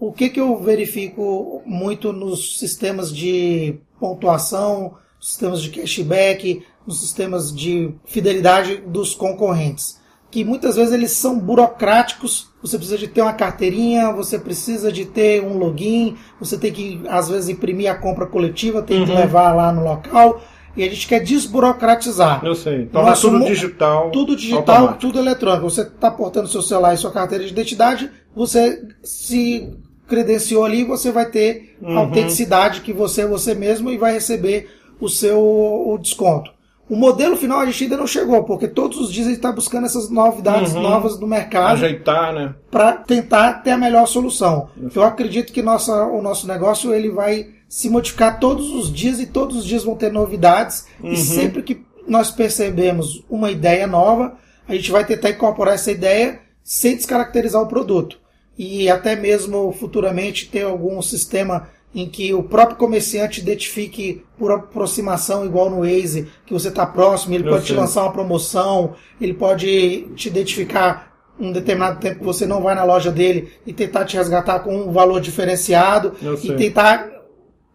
O 0.01 0.11
que, 0.11 0.29
que 0.29 0.41
eu 0.41 0.57
verifico 0.57 1.61
muito 1.63 2.11
nos 2.11 2.57
sistemas 2.57 3.15
de 3.15 3.75
pontuação, 3.99 4.95
sistemas 5.19 5.61
de 5.61 5.69
cashback, 5.69 6.65
nos 6.87 7.01
sistemas 7.01 7.55
de 7.55 7.93
fidelidade 8.03 8.77
dos 8.77 9.13
concorrentes? 9.13 10.01
Que 10.31 10.43
muitas 10.43 10.75
vezes 10.75 10.91
eles 10.91 11.11
são 11.11 11.37
burocráticos, 11.37 12.49
você 12.63 12.79
precisa 12.79 12.97
de 12.97 13.09
ter 13.09 13.21
uma 13.21 13.33
carteirinha, 13.33 14.11
você 14.11 14.39
precisa 14.39 14.91
de 14.91 15.05
ter 15.05 15.43
um 15.43 15.59
login, 15.59 16.17
você 16.39 16.57
tem 16.57 16.73
que, 16.73 17.03
às 17.07 17.29
vezes, 17.29 17.49
imprimir 17.49 17.91
a 17.91 17.93
compra 17.93 18.25
coletiva, 18.25 18.81
tem 18.81 19.01
uhum. 19.01 19.05
que 19.05 19.11
levar 19.11 19.53
lá 19.53 19.71
no 19.71 19.83
local 19.83 20.41
e 20.75 20.83
a 20.83 20.89
gente 20.89 21.07
quer 21.07 21.19
desburocratizar. 21.19 22.43
Eu 22.43 22.55
sei. 22.55 22.87
Tornar 22.87 23.15
tudo 23.15 23.45
digital. 23.45 24.09
Tudo 24.09 24.35
digital, 24.35 24.61
automático. 24.61 24.99
tudo 24.99 25.19
eletrônico. 25.19 25.69
Você 25.69 25.81
está 25.81 26.09
portando 26.09 26.47
seu 26.47 26.63
celular 26.63 26.95
e 26.95 26.97
sua 26.97 27.11
carteira 27.11 27.43
de 27.43 27.51
identidade, 27.51 28.09
você 28.33 28.81
se 29.03 29.77
credenciou 30.11 30.65
ali, 30.65 30.83
você 30.83 31.09
vai 31.09 31.25
ter 31.27 31.77
uhum. 31.81 31.97
a 31.97 31.99
autenticidade 32.01 32.81
que 32.81 32.91
você 32.91 33.21
é 33.21 33.25
você 33.25 33.55
mesmo 33.55 33.89
e 33.89 33.97
vai 33.97 34.11
receber 34.11 34.69
o 34.99 35.07
seu 35.07 35.39
o 35.39 35.97
desconto. 35.97 36.51
O 36.89 36.97
modelo 36.97 37.37
final 37.37 37.61
a 37.61 37.65
gente 37.65 37.85
ainda 37.85 37.95
não 37.95 38.05
chegou, 38.05 38.43
porque 38.43 38.67
todos 38.67 38.99
os 38.99 39.13
dias 39.13 39.27
a 39.27 39.29
gente 39.29 39.37
está 39.37 39.53
buscando 39.53 39.85
essas 39.85 40.09
novidades 40.09 40.73
uhum. 40.73 40.81
novas 40.81 41.17
do 41.17 41.25
mercado. 41.25 41.75
Ajeitar, 41.75 42.33
né? 42.33 42.53
Para 42.69 42.91
tentar 42.91 43.63
ter 43.63 43.71
a 43.71 43.77
melhor 43.77 44.05
solução. 44.05 44.67
Eu 44.93 45.01
acredito 45.01 45.53
que 45.53 45.61
nossa, 45.61 46.03
o 46.07 46.21
nosso 46.21 46.45
negócio 46.45 46.93
ele 46.93 47.09
vai 47.09 47.47
se 47.69 47.89
modificar 47.89 48.37
todos 48.37 48.69
os 48.69 48.91
dias 48.91 49.21
e 49.21 49.25
todos 49.25 49.55
os 49.55 49.65
dias 49.65 49.85
vão 49.85 49.95
ter 49.95 50.11
novidades. 50.11 50.85
Uhum. 51.01 51.13
E 51.13 51.15
sempre 51.15 51.63
que 51.63 51.85
nós 52.05 52.29
percebemos 52.29 53.23
uma 53.29 53.49
ideia 53.49 53.87
nova, 53.87 54.35
a 54.67 54.75
gente 54.75 54.91
vai 54.91 55.05
tentar 55.05 55.29
incorporar 55.29 55.75
essa 55.75 55.89
ideia 55.89 56.41
sem 56.61 56.97
descaracterizar 56.97 57.61
o 57.61 57.67
produto. 57.67 58.19
E 58.57 58.89
até 58.89 59.15
mesmo 59.15 59.71
futuramente 59.71 60.49
ter 60.49 60.63
algum 60.63 61.01
sistema 61.01 61.69
em 61.93 62.07
que 62.07 62.33
o 62.33 62.43
próprio 62.43 62.77
comerciante 62.77 63.41
identifique 63.41 64.23
por 64.37 64.51
aproximação, 64.51 65.45
igual 65.45 65.69
no 65.69 65.79
Waze, 65.79 66.27
que 66.45 66.53
você 66.53 66.69
está 66.69 66.85
próximo, 66.85 67.35
ele 67.35 67.45
Eu 67.45 67.51
pode 67.51 67.65
sei. 67.65 67.75
te 67.75 67.79
lançar 67.79 68.03
uma 68.03 68.13
promoção, 68.13 68.95
ele 69.19 69.33
pode 69.33 70.07
te 70.15 70.29
identificar 70.29 71.11
um 71.39 71.51
determinado 71.51 71.99
tempo 71.99 72.19
que 72.19 72.25
você 72.25 72.45
não 72.45 72.61
vai 72.61 72.75
na 72.75 72.83
loja 72.83 73.11
dele 73.11 73.51
e 73.65 73.73
tentar 73.73 74.05
te 74.05 74.15
resgatar 74.15 74.59
com 74.59 74.75
um 74.75 74.91
valor 74.91 75.19
diferenciado 75.19 76.13
e 76.43 76.53
tentar 76.53 77.09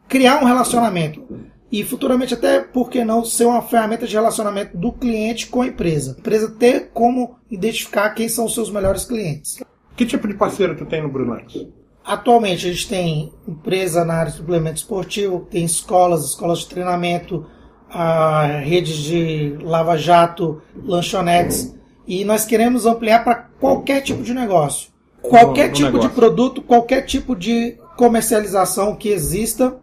criar 0.08 0.40
um 0.40 0.46
relacionamento. 0.46 1.22
E 1.70 1.82
futuramente 1.82 2.32
até, 2.32 2.60
por 2.60 2.88
que 2.88 3.04
não, 3.04 3.24
ser 3.24 3.44
uma 3.44 3.60
ferramenta 3.60 4.06
de 4.06 4.14
relacionamento 4.14 4.76
do 4.76 4.92
cliente 4.92 5.48
com 5.48 5.62
a 5.62 5.66
empresa. 5.66 6.14
A 6.16 6.20
empresa 6.20 6.54
ter 6.56 6.90
como 6.94 7.36
identificar 7.50 8.10
quem 8.10 8.28
são 8.28 8.44
os 8.44 8.54
seus 8.54 8.70
melhores 8.70 9.04
clientes. 9.04 9.58
Que 9.96 10.04
tipo 10.04 10.28
de 10.28 10.34
parceiro 10.34 10.76
tu 10.76 10.84
tem 10.84 11.02
no 11.02 11.08
Brunex? 11.08 11.66
Atualmente 12.04 12.68
a 12.68 12.72
gente 12.72 12.88
tem 12.88 13.32
empresa 13.48 14.04
na 14.04 14.14
área 14.14 14.30
de 14.30 14.36
suplemento 14.36 14.76
esportivo, 14.76 15.46
tem 15.50 15.64
escolas, 15.64 16.24
escolas 16.24 16.60
de 16.60 16.68
treinamento, 16.68 17.46
a 17.90 18.46
redes 18.62 18.96
de 18.96 19.56
lava-jato, 19.62 20.62
lanchonetes. 20.84 21.74
E 22.06 22.24
nós 22.24 22.44
queremos 22.44 22.86
ampliar 22.86 23.24
para 23.24 23.34
qualquer 23.34 24.02
tipo 24.02 24.22
de 24.22 24.32
negócio. 24.32 24.90
Qualquer 25.20 25.72
tipo 25.72 25.86
negócio. 25.86 26.08
de 26.08 26.14
produto, 26.14 26.62
qualquer 26.62 27.02
tipo 27.02 27.34
de 27.34 27.76
comercialização 27.96 28.94
que 28.94 29.08
exista, 29.08 29.76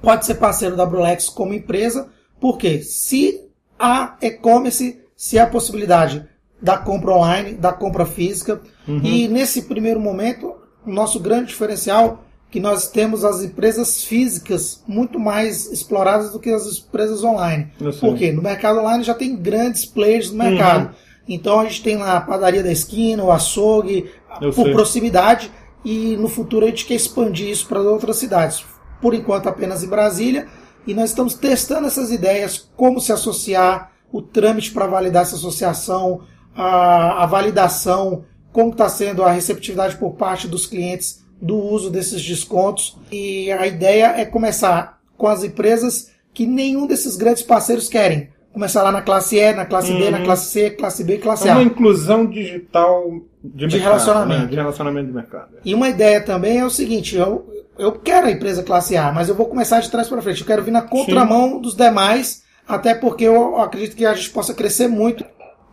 pode 0.00 0.26
ser 0.26 0.36
parceiro 0.36 0.76
da 0.76 0.86
Brulex 0.86 1.28
como 1.28 1.54
empresa, 1.54 2.08
porque 2.40 2.82
se 2.82 3.40
há 3.78 4.16
e-commerce, 4.22 5.00
se 5.16 5.38
há 5.38 5.46
possibilidade 5.46 6.24
da 6.60 6.76
compra 6.76 7.12
online, 7.12 7.52
da 7.52 7.72
compra 7.72 8.04
física, 8.04 8.60
uhum. 8.86 9.00
e 9.02 9.28
nesse 9.28 9.62
primeiro 9.62 10.00
momento, 10.00 10.54
o 10.84 10.90
nosso 10.90 11.20
grande 11.20 11.48
diferencial 11.48 12.24
que 12.50 12.58
nós 12.58 12.88
temos 12.88 13.24
as 13.24 13.42
empresas 13.42 14.02
físicas 14.02 14.82
muito 14.86 15.20
mais 15.20 15.70
exploradas 15.70 16.32
do 16.32 16.40
que 16.40 16.50
as 16.50 16.66
empresas 16.78 17.22
online. 17.22 17.70
Porque 18.00 18.32
no 18.32 18.40
mercado 18.40 18.78
online 18.78 19.04
já 19.04 19.12
tem 19.12 19.36
grandes 19.36 19.84
players 19.84 20.30
no 20.30 20.38
mercado. 20.38 20.86
Uhum. 20.86 20.94
Então 21.28 21.60
a 21.60 21.64
gente 21.64 21.82
tem 21.82 21.98
lá 21.98 22.16
a 22.16 22.20
padaria 22.22 22.62
da 22.62 22.72
esquina, 22.72 23.22
o 23.22 23.30
açougue, 23.30 24.10
Eu 24.40 24.50
por 24.52 24.64
sei. 24.64 24.72
proximidade, 24.72 25.52
e 25.84 26.16
no 26.16 26.26
futuro 26.26 26.64
a 26.64 26.70
gente 26.70 26.86
quer 26.86 26.94
expandir 26.94 27.50
isso 27.50 27.66
para 27.66 27.80
outras 27.80 28.16
cidades 28.16 28.64
por 29.00 29.14
enquanto 29.14 29.48
apenas 29.48 29.82
em 29.82 29.88
Brasília, 29.88 30.46
e 30.86 30.94
nós 30.94 31.10
estamos 31.10 31.34
testando 31.34 31.86
essas 31.86 32.10
ideias, 32.10 32.68
como 32.76 33.00
se 33.00 33.12
associar, 33.12 33.92
o 34.10 34.22
trâmite 34.22 34.72
para 34.72 34.86
validar 34.86 35.22
essa 35.22 35.36
associação, 35.36 36.22
a, 36.58 37.22
a 37.22 37.26
validação, 37.26 38.24
como 38.52 38.72
está 38.72 38.88
sendo 38.88 39.22
a 39.22 39.30
receptividade 39.30 39.96
por 39.96 40.14
parte 40.14 40.48
dos 40.48 40.66
clientes 40.66 41.24
do 41.40 41.56
uso 41.56 41.88
desses 41.88 42.20
descontos. 42.20 42.98
E 43.12 43.50
a 43.52 43.66
ideia 43.66 44.14
é 44.16 44.24
começar 44.24 44.98
com 45.16 45.28
as 45.28 45.44
empresas 45.44 46.10
que 46.34 46.46
nenhum 46.46 46.86
desses 46.86 47.16
grandes 47.16 47.44
parceiros 47.44 47.88
querem. 47.88 48.30
Começar 48.52 48.82
lá 48.82 48.90
na 48.90 49.02
classe 49.02 49.36
E, 49.36 49.52
na 49.52 49.64
classe 49.64 49.92
uhum. 49.92 49.98
B, 49.98 50.10
na 50.10 50.18
uhum. 50.18 50.24
classe 50.24 50.50
C, 50.50 50.70
classe 50.70 51.04
B, 51.04 51.18
classe 51.18 51.46
é 51.46 51.52
A. 51.52 51.54
Uma 51.54 51.62
inclusão 51.62 52.26
digital 52.26 53.04
de, 53.42 53.66
de 53.66 53.76
mercado, 53.76 53.82
relacionamento. 53.82 54.42
Né? 54.42 54.48
De 54.48 54.56
relacionamento 54.56 55.06
de 55.06 55.12
mercado. 55.12 55.48
E 55.64 55.74
uma 55.74 55.88
ideia 55.88 56.20
também 56.20 56.58
é 56.58 56.64
o 56.64 56.70
seguinte: 56.70 57.14
eu, 57.14 57.46
eu 57.78 57.92
quero 57.92 58.26
a 58.26 58.30
empresa 58.32 58.64
classe 58.64 58.96
A, 58.96 59.12
mas 59.12 59.28
eu 59.28 59.34
vou 59.36 59.46
começar 59.46 59.78
de 59.78 59.90
trás 59.90 60.08
para 60.08 60.22
frente. 60.22 60.40
Eu 60.40 60.46
quero 60.46 60.64
vir 60.64 60.72
na 60.72 60.82
contramão 60.82 61.50
Sim. 61.52 61.60
dos 61.60 61.76
demais, 61.76 62.42
até 62.66 62.94
porque 62.94 63.24
eu 63.24 63.60
acredito 63.60 63.94
que 63.94 64.04
a 64.04 64.14
gente 64.14 64.30
possa 64.30 64.52
crescer 64.52 64.88
muito. 64.88 65.24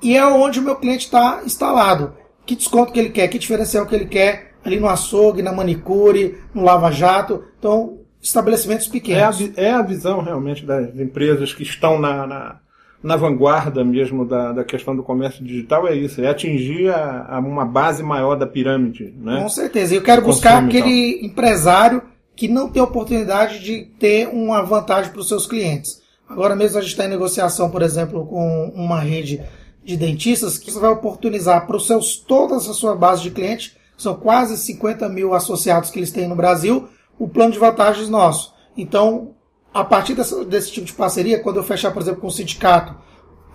E 0.05 0.15
é 0.15 0.25
onde 0.25 0.59
o 0.59 0.61
meu 0.61 0.75
cliente 0.75 1.05
está 1.05 1.41
instalado. 1.43 2.13
Que 2.45 2.55
desconto 2.55 2.91
que 2.91 2.99
ele 2.99 3.09
quer, 3.09 3.27
que 3.27 3.39
diferencial 3.39 3.87
que 3.87 3.95
ele 3.95 4.05
quer 4.05 4.51
ali 4.63 4.79
no 4.79 4.87
açougue, 4.87 5.41
na 5.41 5.51
manicure, 5.51 6.37
no 6.53 6.63
lava-jato. 6.63 7.43
Então, 7.57 7.99
estabelecimentos 8.21 8.87
pequenos. 8.87 9.41
É 9.41 9.61
a, 9.61 9.65
é 9.65 9.71
a 9.71 9.81
visão 9.81 10.21
realmente 10.21 10.63
das 10.63 10.95
empresas 10.99 11.53
que 11.53 11.63
estão 11.63 11.99
na, 11.99 12.27
na 12.27 12.59
na 13.03 13.15
vanguarda 13.15 13.83
mesmo 13.83 14.25
da, 14.25 14.51
da 14.51 14.63
questão 14.63 14.95
do 14.95 15.03
comércio 15.03 15.45
digital 15.45 15.87
é 15.87 15.95
isso, 15.95 16.19
é 16.21 16.27
atingir 16.27 16.89
a, 16.89 17.35
a 17.35 17.39
uma 17.39 17.63
base 17.63 18.01
maior 18.01 18.35
da 18.35 18.47
pirâmide. 18.47 19.13
Né? 19.15 19.41
Com 19.41 19.49
certeza. 19.49 19.93
Eu 19.93 20.01
quero 20.01 20.23
buscar 20.23 20.63
aquele 20.63 21.23
empresário 21.23 22.01
que 22.35 22.47
não 22.47 22.67
tem 22.67 22.81
oportunidade 22.81 23.59
de 23.59 23.85
ter 23.99 24.27
uma 24.29 24.63
vantagem 24.63 25.11
para 25.11 25.21
os 25.21 25.27
seus 25.27 25.45
clientes. 25.45 26.01
Agora 26.27 26.55
mesmo 26.55 26.79
a 26.79 26.81
gente 26.81 26.91
está 26.91 27.05
em 27.05 27.09
negociação, 27.09 27.69
por 27.69 27.83
exemplo, 27.83 28.25
com 28.25 28.71
uma 28.75 28.99
rede 28.99 29.39
de 29.85 29.95
dentistas 29.95 30.57
que 30.57 30.71
vai 30.71 30.89
oportunizar 30.89 31.67
para 31.67 31.77
os 31.77 31.85
seus 31.85 32.17
toda 32.17 32.55
a 32.55 32.59
sua 32.59 32.95
base 32.95 33.21
de 33.21 33.29
clientes, 33.29 33.77
são 33.95 34.15
quase 34.15 34.57
50 34.57 35.07
mil 35.07 35.33
associados 35.35 35.91
que 35.91 35.99
eles 35.99 36.11
têm 36.11 36.27
no 36.27 36.35
Brasil, 36.35 36.89
o 37.19 37.29
plano 37.29 37.53
de 37.53 37.59
vantagens 37.59 38.09
nosso. 38.09 38.53
Então, 38.75 39.35
a 39.71 39.83
partir 39.83 40.15
dessa, 40.15 40.43
desse 40.43 40.71
tipo 40.71 40.87
de 40.87 40.93
parceria, 40.93 41.39
quando 41.39 41.57
eu 41.57 41.63
fechar, 41.63 41.91
por 41.91 42.01
exemplo, 42.01 42.19
com 42.19 42.27
um 42.27 42.31
sindicato, 42.31 42.95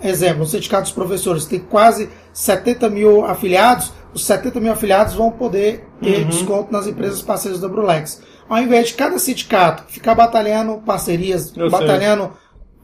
exemplo, 0.00 0.44
o 0.44 0.46
sindicato 0.46 0.84
dos 0.84 0.92
professores 0.92 1.44
tem 1.44 1.58
quase 1.58 2.08
70 2.32 2.88
mil 2.88 3.24
afiliados, 3.24 3.92
os 4.14 4.24
70 4.24 4.60
mil 4.60 4.72
afiliados 4.72 5.14
vão 5.14 5.32
poder 5.32 5.84
ter 6.00 6.20
uhum. 6.20 6.28
desconto 6.28 6.72
nas 6.72 6.86
empresas 6.86 7.20
parceiras 7.20 7.60
da 7.60 7.68
Brulex. 7.68 8.22
Ao 8.48 8.58
invés 8.58 8.88
de 8.88 8.94
cada 8.94 9.18
sindicato 9.18 9.84
ficar 9.88 10.14
batalhando 10.14 10.78
parcerias, 10.78 11.52
eu 11.56 11.68
batalhando 11.68 12.32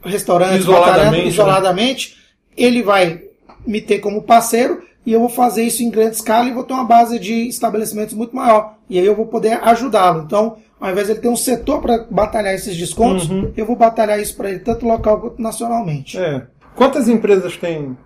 sei. 0.03 0.11
restaurantes, 0.11 0.59
isoladamente, 0.59 0.91
batalhando 0.91 1.17
né? 1.17 1.27
isoladamente, 1.27 2.09
né? 2.09 2.23
ele 2.57 2.83
vai 2.83 3.26
me 3.67 3.81
ter 3.81 3.99
como 3.99 4.23
parceiro 4.23 4.81
e 5.05 5.13
eu 5.13 5.19
vou 5.19 5.29
fazer 5.29 5.63
isso 5.63 5.83
em 5.83 5.89
grande 5.89 6.15
escala 6.15 6.49
e 6.49 6.53
vou 6.53 6.63
ter 6.63 6.73
uma 6.73 6.83
base 6.83 7.17
de 7.17 7.47
estabelecimentos 7.47 8.13
muito 8.13 8.35
maior. 8.35 8.75
E 8.89 8.99
aí 8.99 9.05
eu 9.05 9.15
vou 9.15 9.25
poder 9.25 9.59
ajudá-lo. 9.63 10.23
Então, 10.23 10.57
ao 10.79 10.91
invés 10.91 11.07
de 11.07 11.13
ele 11.13 11.21
ter 11.21 11.29
um 11.29 11.35
setor 11.35 11.81
para 11.81 12.05
batalhar 12.11 12.53
esses 12.53 12.75
descontos, 12.75 13.29
uhum. 13.29 13.53
eu 13.55 13.65
vou 13.65 13.75
batalhar 13.75 14.19
isso 14.19 14.35
para 14.35 14.49
ele, 14.49 14.59
tanto 14.59 14.85
local 14.85 15.21
quanto 15.21 15.41
nacionalmente. 15.41 16.17
É. 16.17 16.45
Quantas 16.75 17.07
empresas 17.07 17.55
tem? 17.55 17.97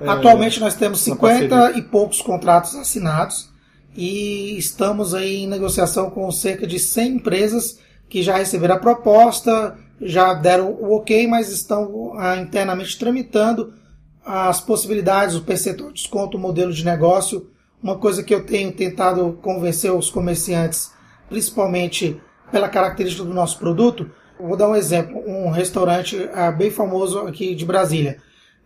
É, 0.00 0.08
Atualmente 0.08 0.58
nós 0.58 0.74
temos 0.74 1.00
50 1.00 1.72
e 1.72 1.82
poucos 1.82 2.22
contratos 2.22 2.74
assinados 2.76 3.50
e 3.94 4.56
estamos 4.56 5.14
aí 5.14 5.42
em 5.42 5.46
negociação 5.46 6.08
com 6.08 6.30
cerca 6.30 6.66
de 6.66 6.78
100 6.78 7.16
empresas 7.16 7.78
que 8.08 8.22
já 8.22 8.38
receberam 8.38 8.76
a 8.76 8.78
proposta, 8.78 9.76
já 10.00 10.32
deram 10.34 10.70
o 10.70 10.96
ok, 10.96 11.26
mas 11.26 11.50
estão 11.50 12.14
ah, 12.16 12.36
internamente 12.36 12.98
tramitando 12.98 13.74
as 14.24 14.60
possibilidades, 14.60 15.34
o 15.34 15.42
percentual 15.42 15.90
de 15.90 15.96
desconto, 15.96 16.36
o 16.36 16.40
modelo 16.40 16.72
de 16.72 16.84
negócio. 16.84 17.48
Uma 17.82 17.98
coisa 17.98 18.22
que 18.22 18.34
eu 18.34 18.44
tenho 18.44 18.72
tentado 18.72 19.38
convencer 19.42 19.92
os 19.92 20.10
comerciantes 20.10 20.92
principalmente 21.28 22.20
pela 22.50 22.68
característica 22.68 23.24
do 23.24 23.34
nosso 23.34 23.58
produto. 23.58 24.10
Vou 24.38 24.56
dar 24.56 24.68
um 24.68 24.76
exemplo, 24.76 25.22
um 25.26 25.50
restaurante 25.50 26.16
uh, 26.16 26.56
bem 26.56 26.70
famoso 26.70 27.20
aqui 27.20 27.54
de 27.54 27.64
Brasília. 27.64 28.18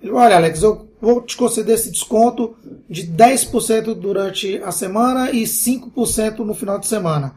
Ele, 0.02 0.12
Olha, 0.12 0.36
Alex, 0.36 0.62
eu 0.62 0.88
vou 1.00 1.22
te 1.22 1.36
conceder 1.36 1.76
esse 1.76 1.90
desconto 1.90 2.56
de 2.88 3.06
10% 3.06 3.94
durante 3.94 4.58
a 4.62 4.72
semana 4.72 5.30
e 5.30 5.44
5% 5.44 6.38
no 6.38 6.54
final 6.54 6.78
de 6.78 6.86
semana. 6.86 7.36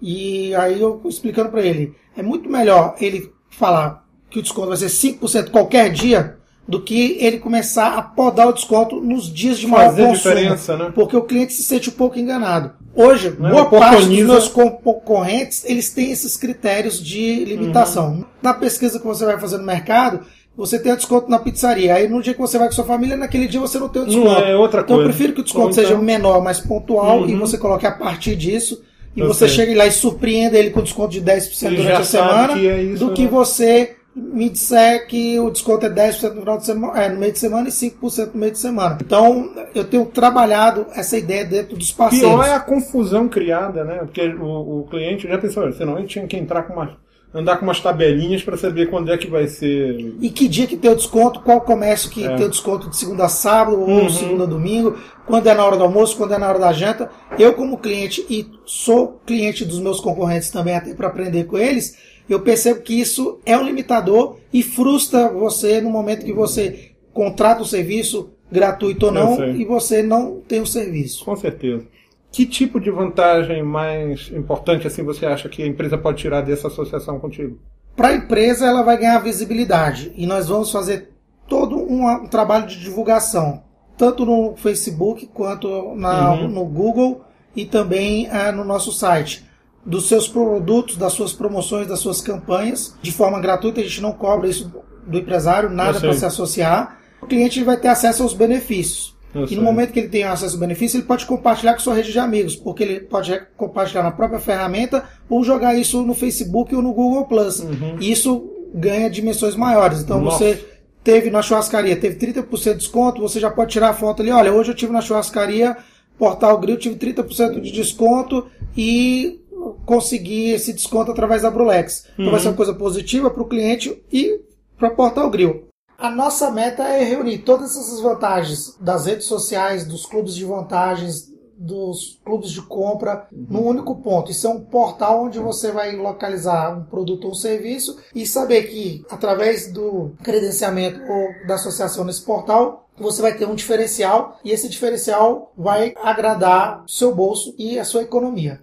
E 0.00 0.54
aí 0.54 0.80
eu 0.80 1.00
explicando 1.04 1.50
para 1.50 1.62
ele, 1.62 1.94
é 2.16 2.22
muito 2.22 2.48
melhor 2.48 2.96
ele 3.00 3.32
falar 3.50 4.06
que 4.30 4.38
o 4.38 4.42
desconto 4.42 4.68
vai 4.68 4.76
ser 4.76 4.86
5% 4.86 5.50
qualquer 5.50 5.92
dia 5.92 6.39
do 6.70 6.80
que 6.80 7.16
ele 7.20 7.38
começar 7.38 7.94
a 7.98 8.02
podar 8.02 8.48
o 8.48 8.52
desconto 8.52 9.00
nos 9.00 9.30
dias 9.32 9.58
de 9.58 9.66
maior 9.66 9.86
Fazer 9.90 10.06
consumo. 10.06 10.34
diferença, 10.34 10.76
né? 10.76 10.92
Porque 10.94 11.16
o 11.16 11.22
cliente 11.22 11.52
se 11.52 11.62
sente 11.64 11.88
um 11.90 11.92
pouco 11.92 12.18
enganado. 12.18 12.72
Hoje, 12.94 13.34
Né? 13.38 13.50
boa 13.50 13.66
parte 13.68 14.06
dos 14.06 14.18
meus 14.26 14.48
concorrentes, 14.48 15.64
eles 15.64 15.90
têm 15.90 16.10
esses 16.10 16.36
critérios 16.36 17.02
de 17.02 17.44
limitação. 17.44 18.10
Uhum. 18.12 18.24
Na 18.42 18.54
pesquisa 18.54 18.98
que 18.98 19.06
você 19.06 19.24
vai 19.24 19.38
fazer 19.38 19.58
no 19.58 19.64
mercado, 19.64 20.20
você 20.56 20.78
tem 20.78 20.92
o 20.92 20.96
desconto 20.96 21.30
na 21.30 21.38
pizzaria. 21.38 21.94
Aí 21.94 22.08
no 22.08 22.22
dia 22.22 22.34
que 22.34 22.40
você 22.40 22.58
vai 22.58 22.68
com 22.68 22.74
sua 22.74 22.84
família, 22.84 23.16
naquele 23.16 23.46
dia 23.48 23.60
você 23.60 23.78
não 23.78 23.88
tem 23.88 24.02
o 24.02 24.06
Não 24.06 24.12
desconto. 24.22 24.40
é 24.44 24.56
outra 24.56 24.80
então 24.82 24.96
eu 24.96 25.02
coisa. 25.02 25.08
prefiro 25.12 25.34
que 25.34 25.40
o 25.40 25.44
desconto 25.44 25.70
então- 25.72 25.84
seja 25.84 25.96
menor, 25.98 26.42
mais 26.42 26.60
pontual, 26.60 27.20
Uhum. 27.22 27.28
e 27.28 27.34
você 27.36 27.56
coloque 27.58 27.86
a 27.86 27.92
partir 27.92 28.36
disso. 28.36 28.82
E 29.16 29.20
Eu 29.20 29.26
você 29.28 29.48
sei. 29.48 29.56
chega 29.66 29.76
lá 29.78 29.86
e 29.86 29.90
surpreenda 29.92 30.56
ele 30.56 30.70
com 30.70 30.82
desconto 30.82 31.10
de 31.10 31.20
10% 31.20 31.72
Ele 31.72 31.82
durante 31.82 32.02
a 32.02 32.04
semana, 32.04 32.52
é 32.58 32.82
isso, 32.82 33.04
do 33.04 33.12
que 33.12 33.22
né? 33.22 33.28
você 33.28 33.96
me 34.14 34.48
disser 34.50 35.06
que 35.06 35.38
o 35.38 35.50
desconto 35.50 35.86
é 35.86 35.90
10% 35.90 36.34
no, 36.34 36.40
final 36.40 36.58
de 36.58 36.66
semana, 36.66 37.00
é, 37.02 37.08
no 37.08 37.18
meio 37.18 37.32
de 37.32 37.38
semana 37.38 37.68
e 37.68 37.72
5% 37.72 38.30
no 38.34 38.40
meio 38.40 38.52
de 38.52 38.58
semana. 38.58 38.98
Então, 39.00 39.50
eu 39.74 39.84
tenho 39.84 40.04
trabalhado 40.06 40.86
essa 40.94 41.16
ideia 41.16 41.44
dentro 41.44 41.76
dos 41.76 41.92
parceiros. 41.92 42.28
Pior 42.28 42.44
é 42.44 42.54
a 42.54 42.60
confusão 42.60 43.28
criada, 43.28 43.84
né? 43.84 43.98
Porque 43.98 44.26
o, 44.28 44.80
o 44.80 44.86
cliente 44.90 45.28
já 45.28 45.38
pensou, 45.38 45.72
senão 45.72 45.96
ele 45.98 46.08
tinha 46.08 46.26
que 46.26 46.36
entrar 46.36 46.64
com 46.64 46.72
uma, 46.72 46.98
andar 47.32 47.56
com 47.58 47.64
umas 47.64 47.78
tabelinhas 47.80 48.42
para 48.42 48.56
saber 48.56 48.90
quando 48.90 49.12
é 49.12 49.16
que 49.16 49.30
vai 49.30 49.46
ser. 49.46 50.14
E 50.20 50.28
que 50.28 50.48
dia 50.48 50.66
que 50.66 50.76
tem 50.76 50.90
o 50.90 50.96
desconto, 50.96 51.40
qual 51.40 51.60
comércio 51.60 52.10
que 52.10 52.24
É. 52.24 52.34
tem 52.34 52.46
o 52.46 52.50
desconto 52.50 52.90
de 52.90 52.96
segunda 52.96 53.26
a 53.26 53.28
sábado 53.28 53.76
Uhum. 53.76 54.02
ou 54.02 54.10
segunda 54.10 54.42
a 54.42 54.46
domingo, 54.48 54.98
quando 55.24 55.46
é 55.46 55.54
na 55.54 55.64
hora 55.64 55.76
do 55.76 55.84
almoço, 55.84 56.16
quando 56.16 56.34
é 56.34 56.38
na 56.38 56.48
hora 56.48 56.58
da 56.58 56.72
janta. 56.72 57.08
Eu, 57.38 57.54
como 57.54 57.78
cliente, 57.78 58.26
e 58.28 58.44
sou 58.66 59.20
cliente 59.24 59.64
dos 59.64 59.78
meus 59.78 60.00
concorrentes 60.00 60.50
também, 60.50 60.74
até 60.74 60.92
para 60.94 61.06
aprender 61.06 61.44
com 61.44 61.56
eles, 61.56 61.96
eu 62.32 62.40
percebo 62.40 62.80
que 62.80 63.00
isso 63.00 63.38
é 63.44 63.56
um 63.56 63.64
limitador 63.64 64.36
e 64.52 64.62
frustra 64.62 65.28
você 65.28 65.80
no 65.80 65.90
momento 65.90 66.24
que 66.24 66.32
você 66.32 66.90
contrata 67.12 67.62
o 67.62 67.66
serviço, 67.66 68.30
gratuito 68.50 69.06
ou 69.06 69.12
não, 69.12 69.36
e 69.60 69.64
você 69.64 70.02
não 70.02 70.40
tem 70.40 70.60
o 70.60 70.66
serviço. 70.66 71.24
Com 71.24 71.36
certeza. 71.36 71.84
Que 72.32 72.46
tipo 72.46 72.78
de 72.80 72.90
vantagem 72.90 73.62
mais 73.62 74.30
importante 74.32 74.86
assim 74.86 75.02
você 75.02 75.26
acha 75.26 75.48
que 75.48 75.62
a 75.62 75.66
empresa 75.66 75.98
pode 75.98 76.18
tirar 76.18 76.42
dessa 76.42 76.68
associação 76.68 77.18
contigo? 77.18 77.58
Para 77.96 78.08
a 78.08 78.14
empresa, 78.14 78.66
ela 78.66 78.82
vai 78.82 78.96
ganhar 78.96 79.18
visibilidade 79.18 80.12
e 80.16 80.26
nós 80.26 80.48
vamos 80.48 80.70
fazer 80.70 81.10
todo 81.48 81.76
um, 81.76 82.06
um 82.08 82.26
trabalho 82.28 82.66
de 82.68 82.78
divulgação, 82.78 83.62
tanto 83.96 84.24
no 84.24 84.54
Facebook 84.56 85.28
quanto 85.34 85.94
na- 85.96 86.34
Uhum. 86.34 86.48
no 86.48 86.64
Google 86.64 87.22
e 87.56 87.66
também 87.66 88.28
ah, 88.30 88.52
no 88.52 88.64
nosso 88.64 88.92
site. 88.92 89.44
Dos 89.84 90.08
seus 90.08 90.28
produtos, 90.28 90.96
das 90.96 91.12
suas 91.14 91.32
promoções, 91.32 91.86
das 91.86 92.00
suas 92.00 92.20
campanhas, 92.20 92.94
de 93.00 93.10
forma 93.12 93.40
gratuita, 93.40 93.80
a 93.80 93.82
gente 93.84 94.00
não 94.02 94.12
cobra 94.12 94.46
isso 94.48 94.70
do 95.06 95.18
empresário, 95.18 95.70
nada 95.70 95.98
para 95.98 96.12
se 96.12 96.24
associar. 96.24 96.98
O 97.22 97.26
cliente 97.26 97.62
vai 97.64 97.76
ter 97.78 97.88
acesso 97.88 98.22
aos 98.22 98.34
benefícios. 98.34 99.16
Eu 99.34 99.44
E 99.44 99.48
sei. 99.48 99.56
no 99.56 99.62
momento 99.62 99.92
que 99.92 100.00
ele 100.00 100.08
tem 100.08 100.24
acesso 100.24 100.54
ao 100.54 100.60
benefício, 100.60 100.96
ele 100.98 101.06
pode 101.06 101.24
compartilhar 101.24 101.72
com 101.74 101.78
sua 101.80 101.94
rede 101.94 102.12
de 102.12 102.18
amigos, 102.18 102.56
porque 102.56 102.82
ele 102.82 103.00
pode 103.00 103.40
compartilhar 103.56 104.02
na 104.02 104.10
própria 104.10 104.40
ferramenta 104.40 105.04
ou 105.28 105.42
jogar 105.44 105.74
isso 105.74 106.02
no 106.02 106.14
Facebook 106.14 106.74
ou 106.74 106.82
no 106.82 106.92
Google 106.92 107.24
Plus. 107.26 107.64
E 108.00 108.10
isso 108.10 108.50
ganha 108.74 109.08
dimensões 109.08 109.54
maiores. 109.54 110.00
Então 110.00 110.18
Uhum. 110.18 110.24
Nossa. 110.24 110.38
você 110.38 110.64
teve 111.02 111.30
na 111.30 111.42
churrascaria, 111.42 111.96
teve 111.96 112.16
30% 112.16 112.72
de 112.72 112.78
desconto, 112.80 113.20
você 113.22 113.40
já 113.40 113.50
pode 113.50 113.70
tirar 113.72 113.90
a 113.90 113.94
foto 113.94 114.20
ali, 114.20 114.30
olha, 114.30 114.52
hoje 114.52 114.72
eu 114.72 114.74
tive 114.74 114.92
na 114.92 115.00
churrascaria 115.00 115.76
Portal 116.18 116.58
Grill, 116.58 116.76
tive 116.76 116.96
30% 116.96 117.60
de 117.60 117.70
desconto 117.72 118.46
e 118.76 119.40
consegui 119.86 120.50
esse 120.50 120.72
desconto 120.72 121.10
através 121.10 121.42
da 121.42 121.50
Brulex. 121.50 122.06
Então 122.14 122.26
Uhum. 122.26 122.30
vai 122.32 122.40
ser 122.40 122.48
uma 122.48 122.56
coisa 122.56 122.74
positiva 122.74 123.30
para 123.30 123.42
o 123.42 123.48
cliente 123.48 124.02
e 124.12 124.40
para 124.78 124.90
Portal 124.90 125.30
Grill. 125.30 125.64
A 125.98 126.10
nossa 126.10 126.50
meta 126.50 126.82
é 126.84 127.04
reunir 127.04 127.38
todas 127.38 127.76
essas 127.76 128.00
vantagens 128.00 128.74
das 128.80 129.04
redes 129.06 129.26
sociais, 129.26 129.84
dos 129.86 130.06
clubes 130.06 130.34
de 130.34 130.44
vantagens, 130.46 131.28
dos 131.62 132.18
clubes 132.24 132.50
de 132.52 132.62
compra, 132.62 133.26
num 133.30 133.66
único 133.66 133.94
ponto. 133.96 134.30
Isso 134.30 134.46
é 134.46 134.50
um 134.50 134.60
portal 134.60 135.24
onde 135.24 135.38
você 135.38 135.70
vai 135.70 135.94
localizar 135.94 136.74
um 136.74 136.84
produto 136.84 137.26
ou 137.26 137.32
um 137.32 137.34
serviço 137.34 137.98
e 138.14 138.24
saber 138.24 138.62
que, 138.62 139.04
através 139.10 139.70
do 139.70 140.12
credenciamento 140.22 141.00
ou 141.02 141.46
da 141.46 141.56
associação 141.56 142.02
nesse 142.02 142.22
portal, 142.22 142.88
você 142.98 143.20
vai 143.20 143.36
ter 143.36 143.46
um 143.46 143.54
diferencial 143.54 144.38
e 144.42 144.50
esse 144.52 144.70
diferencial 144.70 145.52
vai 145.56 145.92
agradar 146.02 146.82
o 146.86 146.88
seu 146.90 147.14
bolso 147.14 147.54
e 147.58 147.78
a 147.78 147.84
sua 147.84 148.02
economia. 148.02 148.60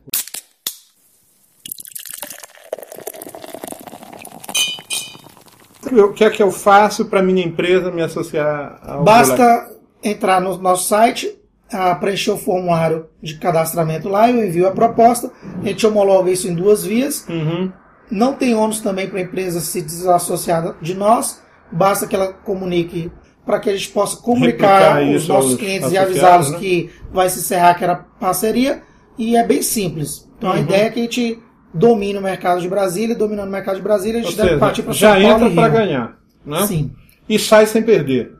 O 5.91 6.13
que 6.13 6.23
é 6.23 6.30
que 6.30 6.41
eu 6.41 6.52
faço 6.52 7.06
para 7.06 7.21
minha 7.21 7.43
empresa 7.45 7.91
me 7.91 8.02
associar 8.02 8.80
ao? 8.84 9.04
Basta 9.04 9.71
entrar 10.04 10.39
no 10.41 10.58
nosso 10.58 10.88
site, 10.88 11.34
ah, 11.71 11.95
preencher 11.95 12.32
o 12.32 12.38
formulário 12.38 13.08
de 13.21 13.38
cadastramento 13.38 14.08
lá, 14.08 14.30
eu 14.30 14.45
envio 14.45 14.67
a 14.67 14.71
proposta, 14.71 15.32
a 15.62 15.67
gente 15.67 15.86
homologa 15.86 16.30
isso 16.32 16.47
em 16.47 16.54
duas 16.56 16.86
vias. 16.86 17.26
Uhum. 17.28 17.71
Não 18.10 18.34
tem 18.34 18.56
ônus 18.56 18.80
também 18.80 19.08
para 19.08 19.19
a 19.19 19.23
empresa 19.23 19.60
se 19.60 19.82
desassociar 19.82 20.76
de 20.82 20.93
nós, 20.93 21.41
basta 21.71 22.08
que 22.08 22.15
ela 22.15 22.32
comunique 22.32 23.12
para 23.45 23.60
que 23.60 23.69
a 23.69 23.76
gente 23.76 23.89
possa 23.89 24.17
comunicar 24.17 24.95
Replicar 24.95 25.15
os 25.15 25.28
nossos 25.28 25.56
clientes 25.56 25.91
e 25.91 25.97
avisá-los 25.97 26.52
né? 26.52 26.60
que 26.60 26.89
vai 27.12 27.30
se 27.30 27.39
encerrar 27.39 27.71
aquela 27.71 27.95
parceria 28.19 28.82
e 29.17 29.36
é 29.38 29.45
bem 29.45 29.62
simples. 29.62 30.28
Então 30.38 30.52
a 30.52 30.56
Uhum. 30.56 30.62
ideia 30.62 30.84
é 30.84 30.89
que 30.89 31.00
a 31.00 31.04
gente 31.04 31.39
domine 31.78 32.18
o 32.18 32.22
mercado 32.22 32.62
de 32.62 32.68
Brasília, 32.70 33.16
dominando 33.16 33.48
o 33.50 33.52
mercado 33.52 33.76
de 33.78 33.82
Brasília, 33.82 34.20
a 34.20 34.24
Ou 34.24 34.28
gente 34.30 34.38
deve 34.38 34.50
seja, 34.50 34.60
partir 34.60 34.84
para 34.84 34.94
já 34.94 35.13
São 35.13 35.22
Paulo 35.30 35.46
entra 35.46 35.56
para 35.62 35.70
ganhar, 35.70 36.18
né? 36.46 36.68
Sim. 36.68 36.92
E 37.30 37.38
sai 37.40 37.66
sem 37.66 37.84
perder. 37.84 38.34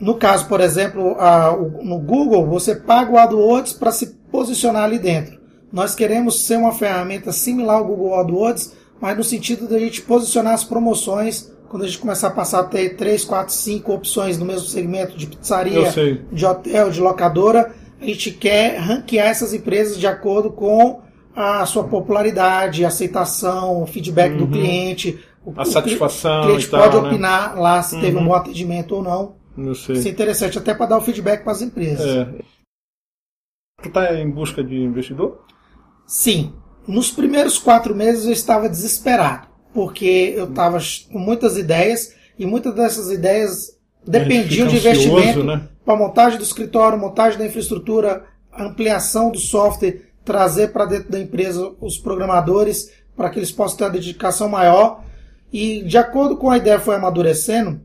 No 0.00 0.14
caso, 0.16 0.46
por 0.48 0.60
exemplo, 0.60 1.14
a- 1.18 1.54
o- 1.54 1.84
no 1.84 1.98
Google, 1.98 2.46
você 2.46 2.74
paga 2.74 3.12
o 3.12 3.18
AdWords 3.18 3.72
para 3.72 3.92
se 3.92 4.06
posicionar 4.30 4.84
ali 4.84 4.98
dentro. 4.98 5.40
Nós 5.72 5.94
queremos 5.94 6.42
ser 6.44 6.56
uma 6.56 6.72
ferramenta 6.72 7.30
similar 7.32 7.76
ao 7.76 7.84
Google 7.84 8.18
AdWords, 8.18 8.72
mas 9.00 9.16
no 9.16 9.22
sentido 9.24 9.66
de 9.68 9.74
a 9.74 9.78
gente 9.78 10.02
posicionar 10.02 10.54
as 10.54 10.64
promoções 10.64 11.50
quando 11.68 11.84
a 11.84 11.86
gente 11.86 11.98
começar 11.98 12.28
a 12.28 12.32
passar 12.32 12.60
a 12.60 12.64
ter 12.64 12.96
3, 12.96 13.24
4, 13.24 13.54
5 13.54 13.92
opções 13.94 14.36
no 14.36 14.44
mesmo 14.44 14.66
segmento 14.66 15.16
de 15.16 15.26
pizzaria, 15.26 15.88
de 16.30 16.44
hotel, 16.44 16.90
de 16.90 17.00
locadora, 17.00 17.72
a 18.00 18.04
gente 18.04 18.30
quer 18.32 18.76
ranquear 18.78 19.28
essas 19.28 19.54
empresas 19.54 19.98
de 19.98 20.06
acordo 20.06 20.50
com 20.50 21.00
a 21.34 21.64
sua 21.66 21.84
popularidade, 21.84 22.84
aceitação, 22.84 23.82
o 23.82 23.86
feedback 23.86 24.36
do 24.36 24.46
cliente. 24.46 25.18
O, 25.44 25.50
Uhum. 25.50 25.54
A 25.56 25.62
o 25.62 25.66
satisfação 25.66 26.42
O 26.42 26.44
cliente 26.46 26.66
e 26.66 26.70
tal, 26.70 26.82
pode 26.82 27.02
né? 27.02 27.08
opinar 27.08 27.58
lá 27.58 27.82
se 27.82 28.00
teve 28.00 28.16
Uhum. 28.16 28.22
um 28.22 28.26
bom 28.26 28.34
atendimento 28.34 28.94
ou 28.94 29.02
não. 29.02 29.34
Sei. 29.74 29.96
Isso 29.96 30.06
é 30.06 30.10
interessante 30.12 30.56
até 30.56 30.72
para 30.72 30.86
dar 30.86 30.98
o 30.98 31.00
feedback 31.00 31.42
para 31.42 31.52
as 31.52 31.60
empresas. 31.62 32.06
É. 32.06 32.28
Tu 33.82 33.90
tá 33.90 34.14
em 34.14 34.30
busca 34.30 34.62
de 34.62 34.76
investidor? 34.76 35.44
Sim, 36.06 36.54
nos 36.86 37.10
primeiros 37.10 37.58
quatro 37.58 37.94
meses 37.94 38.26
eu 38.26 38.32
estava 38.32 38.68
desesperado, 38.68 39.48
porque 39.74 40.32
eu 40.36 40.44
estava 40.48 40.78
com 41.10 41.18
muitas 41.18 41.56
ideias 41.56 42.14
e 42.38 42.46
muitas 42.46 42.74
dessas 42.74 43.10
ideias 43.10 43.76
dependiam 44.06 44.68
de 44.68 44.76
investimento 44.76 45.42
né? 45.44 45.68
para 45.84 45.96
montagem 45.96 46.38
do 46.38 46.44
escritório, 46.44 46.98
montagem 46.98 47.38
da 47.38 47.46
infraestrutura, 47.46 48.24
ampliação 48.56 49.30
do 49.32 49.38
software, 49.38 50.11
trazer 50.24 50.68
para 50.72 50.84
dentro 50.86 51.10
da 51.10 51.20
empresa 51.20 51.72
os 51.80 51.98
programadores 51.98 52.90
para 53.16 53.30
que 53.30 53.38
eles 53.38 53.50
possam 53.50 53.78
ter 53.78 53.84
uma 53.84 53.90
dedicação 53.90 54.48
maior. 54.48 55.04
E 55.52 55.82
de 55.82 55.98
acordo 55.98 56.36
com 56.36 56.50
a 56.50 56.56
ideia 56.56 56.80
foi 56.80 56.94
amadurecendo, 56.94 57.80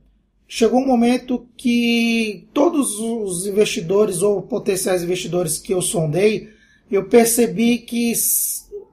chegou 0.48 0.80
um 0.80 0.88
momento 0.88 1.46
que 1.58 2.48
todos 2.54 2.98
os 3.00 3.46
investidores 3.46 4.22
ou 4.22 4.42
potenciais 4.42 5.04
investidores 5.04 5.58
que 5.58 5.74
eu 5.74 5.82
sondei, 5.82 6.50
eu 6.90 7.06
percebi 7.06 7.80
que 7.80 8.14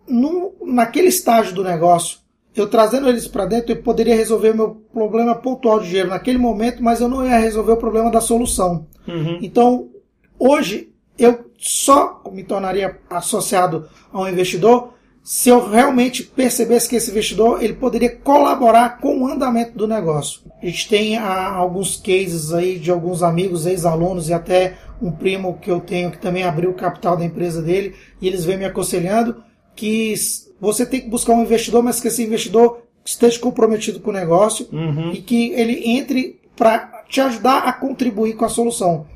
num- 0.09 0.52
naquele 0.62 1.09
estágio 1.09 1.54
do 1.54 1.62
negócio, 1.62 2.18
eu 2.57 2.68
trazendo 2.68 3.09
eles 3.09 3.26
para 3.28 3.46
dentro, 3.46 3.72
eu 3.72 3.83
poderia 3.83 4.16
resolver 4.16 4.50
o 4.50 4.57
meu 4.57 4.70
problema 4.92 5.35
pontual 5.35 5.80
de 5.80 5.87
dinheiro 5.88 6.09
naquele 6.09 6.38
momento, 6.38 6.83
mas 6.83 7.00
eu 7.00 7.09
não 7.09 7.24
ia 7.24 7.38
resolver 7.38 7.72
o 7.72 7.76
problema 7.76 8.11
da 8.11 8.20
solução. 8.20 8.87
Uhum. 9.07 9.38
Então, 9.42 9.90
hoje, 10.38 10.92
eu 11.18 11.50
só 11.66 12.20
me 12.31 12.44
tornaria 12.44 12.98
associado 13.09 13.88
a 14.12 14.20
um 14.20 14.29
investidor 14.29 14.92
se 15.22 15.48
eu 15.48 15.66
realmente 15.66 16.22
percebesse 16.22 16.87
que 16.87 16.96
esse 16.96 17.11
investidor 17.11 17.64
ele 17.64 17.72
poderia 17.72 18.14
colaborar 18.14 18.98
com 18.98 19.22
o 19.22 19.27
andamento 19.27 19.72
do 19.72 19.88
negócio. 19.88 20.42
A 20.62 20.66
gente 20.66 20.87
tem 20.87 21.16
ah, 21.16 21.53
alguns 21.53 21.96
cases 21.96 22.53
aí 22.53 22.79
de 22.79 22.90
alguns 22.90 23.22
amigos, 23.22 23.64
ex-alunos 23.64 24.29
e 24.29 24.35
até 24.35 24.77
um 25.00 25.11
primo 25.11 25.59
que 25.62 25.70
eu 25.70 25.81
tenho 25.81 26.11
que 26.11 26.18
também 26.18 26.42
abriu 26.42 26.70
o 26.70 26.74
capital 26.74 27.16
da 27.16 27.24
empresa 27.24 27.62
dele 27.62 27.94
e 28.20 28.29
eles 28.29 28.44
vêm 28.44 28.59
me 28.59 28.66
aconselhando 28.66 29.42
que 29.74 30.14
você 30.61 30.85
tem 30.85 31.00
que 31.00 31.09
buscar 31.09 31.33
um 31.33 31.42
investidor, 31.42 31.83
mas 31.83 31.98
que 31.98 32.09
esse 32.09 32.22
investidor 32.22 32.83
esteja 33.03 33.38
comprometido 33.40 34.00
com 34.00 34.11
o 34.11 34.14
negócio 34.14 34.68
Uhum. 34.70 35.12
e 35.12 35.22
que 35.22 35.53
ele 35.53 35.88
entre 35.88 36.38
para 36.55 37.03
te 37.09 37.22
ajudar 37.22 37.61
a 37.61 37.72
contribuir 37.72 38.35
com 38.35 38.44
a 38.44 38.48
solução. 38.50 39.07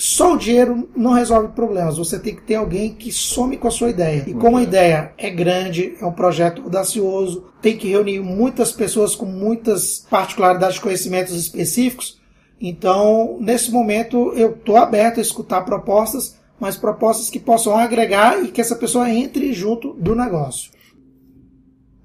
Só 0.00 0.34
o 0.34 0.38
dinheiro 0.38 0.88
não 0.96 1.10
resolve 1.10 1.48
problemas. 1.48 1.98
Você 1.98 2.20
tem 2.20 2.32
que 2.32 2.42
ter 2.42 2.54
alguém 2.54 2.94
que 2.94 3.10
some 3.10 3.56
com 3.56 3.66
a 3.66 3.70
sua 3.70 3.90
ideia. 3.90 4.22
E 4.28 4.32
como 4.32 4.56
a 4.56 4.62
ideia 4.62 5.12
é 5.18 5.28
grande, 5.28 5.96
é 6.00 6.06
um 6.06 6.12
projeto 6.12 6.62
audacioso, 6.62 7.46
tem 7.60 7.76
que 7.76 7.88
reunir 7.88 8.20
muitas 8.20 8.70
pessoas 8.70 9.16
com 9.16 9.26
muitas 9.26 10.06
particularidades 10.08 10.76
de 10.76 10.82
conhecimentos 10.82 11.34
específicos. 11.34 12.16
Então, 12.60 13.38
nesse 13.40 13.72
momento, 13.72 14.32
eu 14.36 14.52
estou 14.52 14.76
aberto 14.76 15.18
a 15.18 15.22
escutar 15.22 15.62
propostas, 15.62 16.38
mas 16.60 16.76
propostas 16.76 17.28
que 17.28 17.40
possam 17.40 17.76
agregar 17.76 18.40
e 18.44 18.52
que 18.52 18.60
essa 18.60 18.76
pessoa 18.76 19.10
entre 19.10 19.52
junto 19.52 19.94
do 19.94 20.14
negócio. 20.14 20.70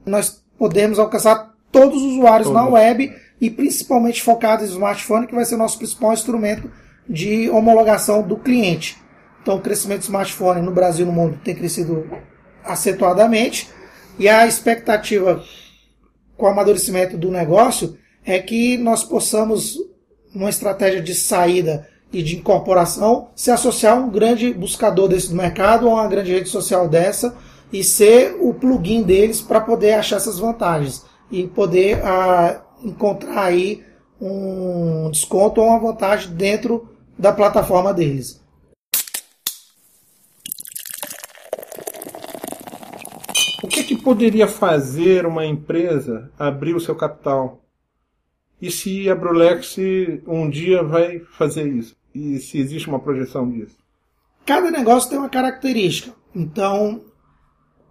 Nós 0.03 0.43
podemos 0.58 0.97
alcançar 0.97 1.53
todos 1.71 2.01
os 2.01 2.13
usuários 2.13 2.49
na 2.49 2.62
Todos. 2.62 2.73
web 2.73 3.13
e 3.39 3.51
principalmente 3.51 4.23
focados 4.23 4.67
em 4.67 4.71
smartphone, 4.71 5.27
que 5.27 5.36
vai 5.36 5.45
ser 5.45 5.53
o 5.56 5.60
nosso 5.60 5.77
principal 5.77 6.13
instrumento 6.13 6.71
de 7.07 7.49
homologação 7.49 8.21
do 8.21 8.37
cliente. 8.37 8.97
Então, 9.41 9.55
o 9.57 9.61
crescimento 9.61 9.99
do 9.99 10.05
smartphone 10.05 10.61
no 10.61 10.71
Brasil 10.71 11.05
e 11.05 11.09
no 11.09 11.13
mundo 11.13 11.39
tem 11.43 11.53
crescido 11.53 12.07
acentuadamente 12.63 13.69
e 14.17 14.29
a 14.29 14.47
expectativa 14.47 15.43
com 16.37 16.45
o 16.45 16.49
amadurecimento 16.49 17.17
do 17.17 17.31
negócio 17.31 17.97
é 18.25 18.39
que 18.39 18.77
nós 18.77 19.03
possamos, 19.03 19.77
numa 20.33 20.49
estratégia 20.49 21.01
de 21.01 21.13
saída 21.13 21.87
e 22.11 22.21
de 22.21 22.37
incorporação, 22.37 23.29
se 23.35 23.51
associar 23.51 23.97
a 23.97 23.99
um 23.99 24.09
grande 24.09 24.53
buscador 24.53 25.07
desse 25.07 25.33
mercado 25.33 25.87
ou 25.87 25.91
a 25.91 26.01
uma 26.01 26.07
grande 26.07 26.31
rede 26.31 26.47
social 26.47 26.87
dessa 26.87 27.35
e 27.71 27.83
ser 27.83 28.37
o 28.39 28.53
plugin 28.53 29.01
deles 29.01 29.41
para 29.41 29.59
poder 29.59 29.93
achar 29.93 30.17
essas 30.17 30.37
vantagens 30.37 31.03
e 31.31 31.47
poder 31.47 31.99
ah, 32.05 32.61
encontrar 32.83 33.45
aí 33.45 33.83
um 34.21 35.09
desconto 35.11 35.59
ou 35.59 35.67
uma 35.67 35.79
vantagem 35.79 36.31
dentro 36.33 36.92
da 37.17 37.32
plataforma 37.32 37.93
deles. 37.93 38.41
O 43.63 43.67
que, 43.67 43.84
que 43.84 43.95
poderia 43.95 44.47
fazer 44.47 45.26
uma 45.26 45.45
empresa 45.45 46.32
abrir 46.38 46.76
o 46.76 46.80
seu 46.80 46.95
capital? 46.95 47.62
E 48.62 48.69
se 48.69 49.10
a 49.10 49.15
Brulex 49.15 49.76
um 50.28 50.49
dia 50.49 50.84
vai 50.84 51.19
fazer 51.19 51.67
isso? 51.67 51.95
E 52.13 52.39
se 52.39 52.58
existe 52.60 52.88
uma 52.88 52.99
projeção 52.99 53.49
disso? 53.49 53.78
Cada 54.45 54.69
negócio 54.69 55.10
tem 55.10 55.17
uma 55.17 55.30
característica. 55.30 56.13
Então, 56.36 57.02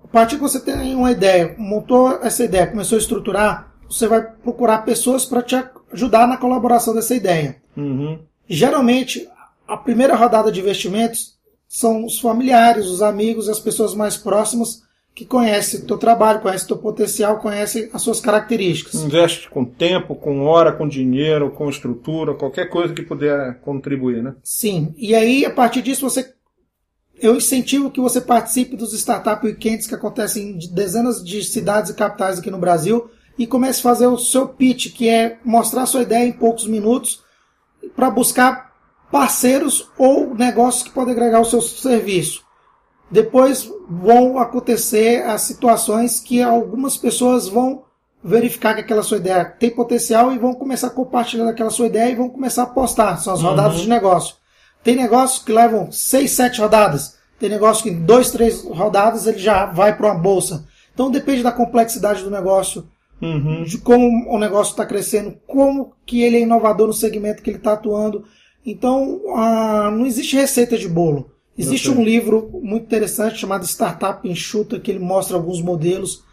a 0.05 0.09
partir 0.09 0.37
que 0.37 0.43
você 0.43 0.61
tem 0.61 0.95
uma 0.95 1.11
ideia, 1.11 1.55
montou 1.59 2.19
essa 2.23 2.45
ideia, 2.45 2.67
começou 2.67 2.97
a 2.97 3.01
estruturar, 3.01 3.73
você 3.89 4.07
vai 4.07 4.23
procurar 4.23 4.79
pessoas 4.79 5.25
para 5.25 5.43
te 5.43 5.57
ajudar 5.93 6.27
na 6.27 6.37
colaboração 6.37 6.95
dessa 6.95 7.15
ideia. 7.15 7.63
Uhum. 7.77 8.19
Geralmente, 8.49 9.29
a 9.67 9.77
primeira 9.77 10.15
rodada 10.15 10.51
de 10.51 10.61
investimentos 10.61 11.39
são 11.69 12.05
os 12.05 12.21
familiares, 12.21 12.87
os 12.87 13.01
amigos, 13.01 13.49
as 13.49 13.59
pessoas 13.59 13.95
mais 13.95 14.17
próximas 14.17 14.83
que 15.15 15.25
conhecem 15.25 15.81
o 15.81 15.87
teu 15.87 15.99
trabalho, 15.99 16.41
conhecem 16.41 16.65
o 16.65 16.69
teu 16.69 16.79
potencial, 16.79 17.39
conhecem 17.39 17.91
as 17.93 18.03
suas 18.03 18.21
características. 18.21 18.95
Investe 19.03 19.49
com 19.49 19.65
tempo, 19.65 20.15
com 20.15 20.45
hora, 20.45 20.73
com 20.73 20.89
dinheiro, 20.89 21.51
com 21.51 21.69
estrutura, 21.69 22.35
qualquer 22.35 22.69
coisa 22.69 22.95
que 22.95 23.03
puder 23.03 23.59
contribuir, 23.61 24.23
né? 24.23 24.35
Sim. 24.43 24.95
E 24.97 25.15
aí, 25.15 25.45
a 25.45 25.51
partir 25.51 25.83
disso, 25.83 26.09
você. 26.09 26.33
Eu 27.21 27.37
incentivo 27.37 27.91
que 27.91 28.01
você 28.01 28.21
participe 28.21 28.75
dos 28.75 28.93
Startup 28.95 29.47
Weekends 29.47 29.87
que 29.87 29.95
acontecem 29.95 30.51
em 30.51 30.75
dezenas 30.75 31.23
de 31.23 31.45
cidades 31.45 31.91
e 31.91 31.95
capitais 31.95 32.39
aqui 32.39 32.51
no 32.51 32.59
Brasil 32.59 33.09
e 33.39 33.47
comece 33.47 33.79
a 33.79 33.83
fazer 33.83 34.07
o 34.09 34.19
seu 34.19 34.49
pitch, 34.49 34.93
que 34.93 35.09
é 35.09 35.39
mostrar 35.45 35.83
a 35.83 35.87
sua 35.87 36.03
ideia 36.03 36.27
em 36.27 36.33
poucos 36.33 36.67
minutos 36.67 37.22
para 37.95 38.11
buscar 38.11 38.73
parceiros 39.11 39.91
ou 39.99 40.35
negócios 40.35 40.83
que 40.83 40.91
podem 40.91 41.13
agregar 41.13 41.41
o 41.41 41.45
seu 41.45 41.61
serviço. 41.61 42.43
Depois 43.11 43.71
vão 43.89 44.39
acontecer 44.39 45.23
as 45.25 45.43
situações 45.43 46.19
que 46.19 46.43
algumas 46.43 46.97
pessoas 46.97 47.47
vão 47.47 47.85
verificar 48.25 48.75
que 48.75 48.81
aquela 48.81 49.03
sua 49.03 49.19
ideia 49.19 49.45
tem 49.45 49.69
potencial 49.69 50.33
e 50.33 50.39
vão 50.39 50.55
começar 50.55 50.87
a 50.87 50.91
compartilhar 50.91 51.49
aquela 51.49 51.71
sua 51.71 51.87
ideia 51.87 52.11
e 52.11 52.17
vão 52.17 52.31
começar 52.31 52.63
a 52.63 52.67
postar. 52.67 53.19
São 53.19 53.35
as 53.35 53.43
rodadas 53.43 53.81
de 53.81 53.89
negócio. 53.89 54.37
Tem 54.83 54.97
negócios 54.97 55.45
que 55.45 55.53
levam 55.53 55.93
seis, 55.93 56.31
sete 56.31 56.61
rodadas. 56.61 57.19
Tem 57.39 57.51
negócio 57.51 57.83
que 57.83 57.91
em 57.91 58.03
dois, 58.03 58.31
três 58.31 58.65
rodadas 58.65 59.27
ele 59.27 59.39
já 59.39 59.67
vai 59.67 59.97
para 59.97 60.07
uma 60.07 60.19
bolsa. 60.19 60.65
Então 60.95 61.11
depende 61.11 61.43
da 61.43 61.53
complexidade 61.53 62.23
do 62.23 62.31
negócio, 62.31 62.89
Uhum. 63.23 63.63
de 63.63 63.79
como 63.79 64.29
o 64.29 64.37
negócio 64.37 64.73
está 64.73 64.85
crescendo, 64.85 65.37
como 65.47 65.93
que 66.05 66.23
ele 66.23 66.39
é 66.39 66.41
inovador 66.41 66.89
no 66.89 66.93
segmento 66.93 67.41
que 67.41 67.51
ele 67.51 67.59
está 67.59 67.75
atuando. 67.75 68.25
Então 68.67 69.21
ah, 69.37 69.93
não 69.93 70.05
existe 70.05 70.35
receita 70.35 70.77
de 70.77 70.89
bolo. 70.89 71.31
Existe 71.57 71.91
um 71.91 72.03
livro 72.03 72.51
muito 72.63 72.85
interessante 72.85 73.39
chamado 73.39 73.65
Startup 73.65 74.27
Enxuta, 74.27 74.81
que 74.81 74.91
ele 74.91 74.99
mostra 74.99 75.37
alguns 75.37 75.61
modelos. 75.61 76.25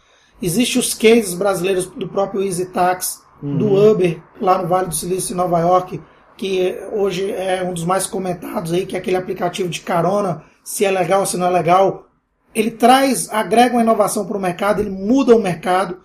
Existem 0.42 0.80
os 0.80 0.94
cases 0.94 1.34
brasileiros 1.34 1.86
do 1.86 2.08
próprio 2.08 2.42
Easy 2.42 2.66
Tax, 2.66 3.22
do 3.42 3.74
Uber, 3.74 4.22
lá 4.40 4.60
no 4.60 4.68
Vale 4.68 4.88
do 4.88 4.94
Silício, 4.94 5.32
em 5.32 5.36
Nova 5.36 5.60
York, 5.60 6.00
que 6.36 6.74
hoje 6.92 7.30
é 7.30 7.62
um 7.62 7.74
dos 7.74 7.84
mais 7.84 8.06
comentados 8.06 8.72
aí, 8.72 8.86
que 8.86 8.96
é 8.96 8.98
aquele 8.98 9.16
aplicativo 9.16 9.68
de 9.68 9.80
carona, 9.80 10.42
se 10.64 10.84
é 10.84 10.90
legal, 10.90 11.26
se 11.26 11.36
não 11.36 11.46
é 11.46 11.50
legal. 11.50 12.06
Ele 12.54 12.70
traz, 12.70 13.30
agrega 13.30 13.74
uma 13.74 13.82
inovação 13.82 14.26
para 14.26 14.36
o 14.36 14.40
mercado, 14.40 14.80
ele 14.80 14.90
muda 14.90 15.36
o 15.36 15.42
mercado. 15.42 15.98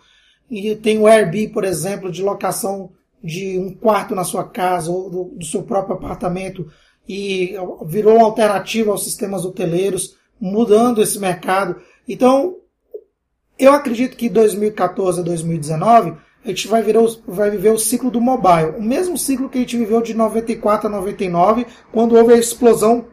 E 0.49 0.75
tem 0.75 0.99
o 0.99 1.08
Airbnb, 1.08 1.49
por 1.49 1.63
exemplo, 1.63 2.12
de 2.12 2.21
locação 2.21 2.91
de 3.23 3.58
um 3.58 3.73
quarto 3.73 4.13
na 4.13 4.23
sua 4.23 4.43
casa 4.43 4.91
ou 4.91 5.10
do, 5.10 5.23
do 5.38 5.45
seu 5.45 5.63
próprio 5.63 5.95
apartamento 5.95 6.67
e 7.08 7.55
virou 7.86 8.19
alternativa 8.19 8.91
aos 8.91 9.03
sistemas 9.03 9.45
hoteleiros, 9.45 10.15
mudando 10.39 11.01
esse 11.01 11.19
mercado. 11.19 11.77
Então, 12.08 12.58
eu 13.58 13.73
acredito 13.73 14.17
que 14.17 14.29
2014 14.29 15.21
a 15.21 15.23
2019 15.23 16.13
a 16.43 16.49
gente 16.49 16.67
vai, 16.67 16.84
virar 16.84 17.01
vai 17.27 17.49
viver 17.49 17.71
o 17.71 17.79
ciclo 17.79 18.12
do 18.12 18.21
mobile, 18.21 18.77
o 18.77 18.81
mesmo 18.81 19.17
ciclo 19.17 19.49
que 19.49 19.58
a 19.58 19.62
gente 19.62 19.77
viveu 19.77 19.99
de 20.01 20.13
94 20.13 20.88
a 20.88 20.91
99, 20.91 21.65
quando 21.91 22.15
houve 22.15 22.34
a 22.34 22.38
explosão 22.38 23.08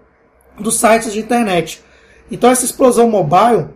dos 0.61 0.77
sites 0.79 1.15
de 1.15 1.21
internet. 1.21 1.83
Então 2.31 2.51
essa 2.51 2.67
explosão 2.67 3.09
mobile 3.09 3.69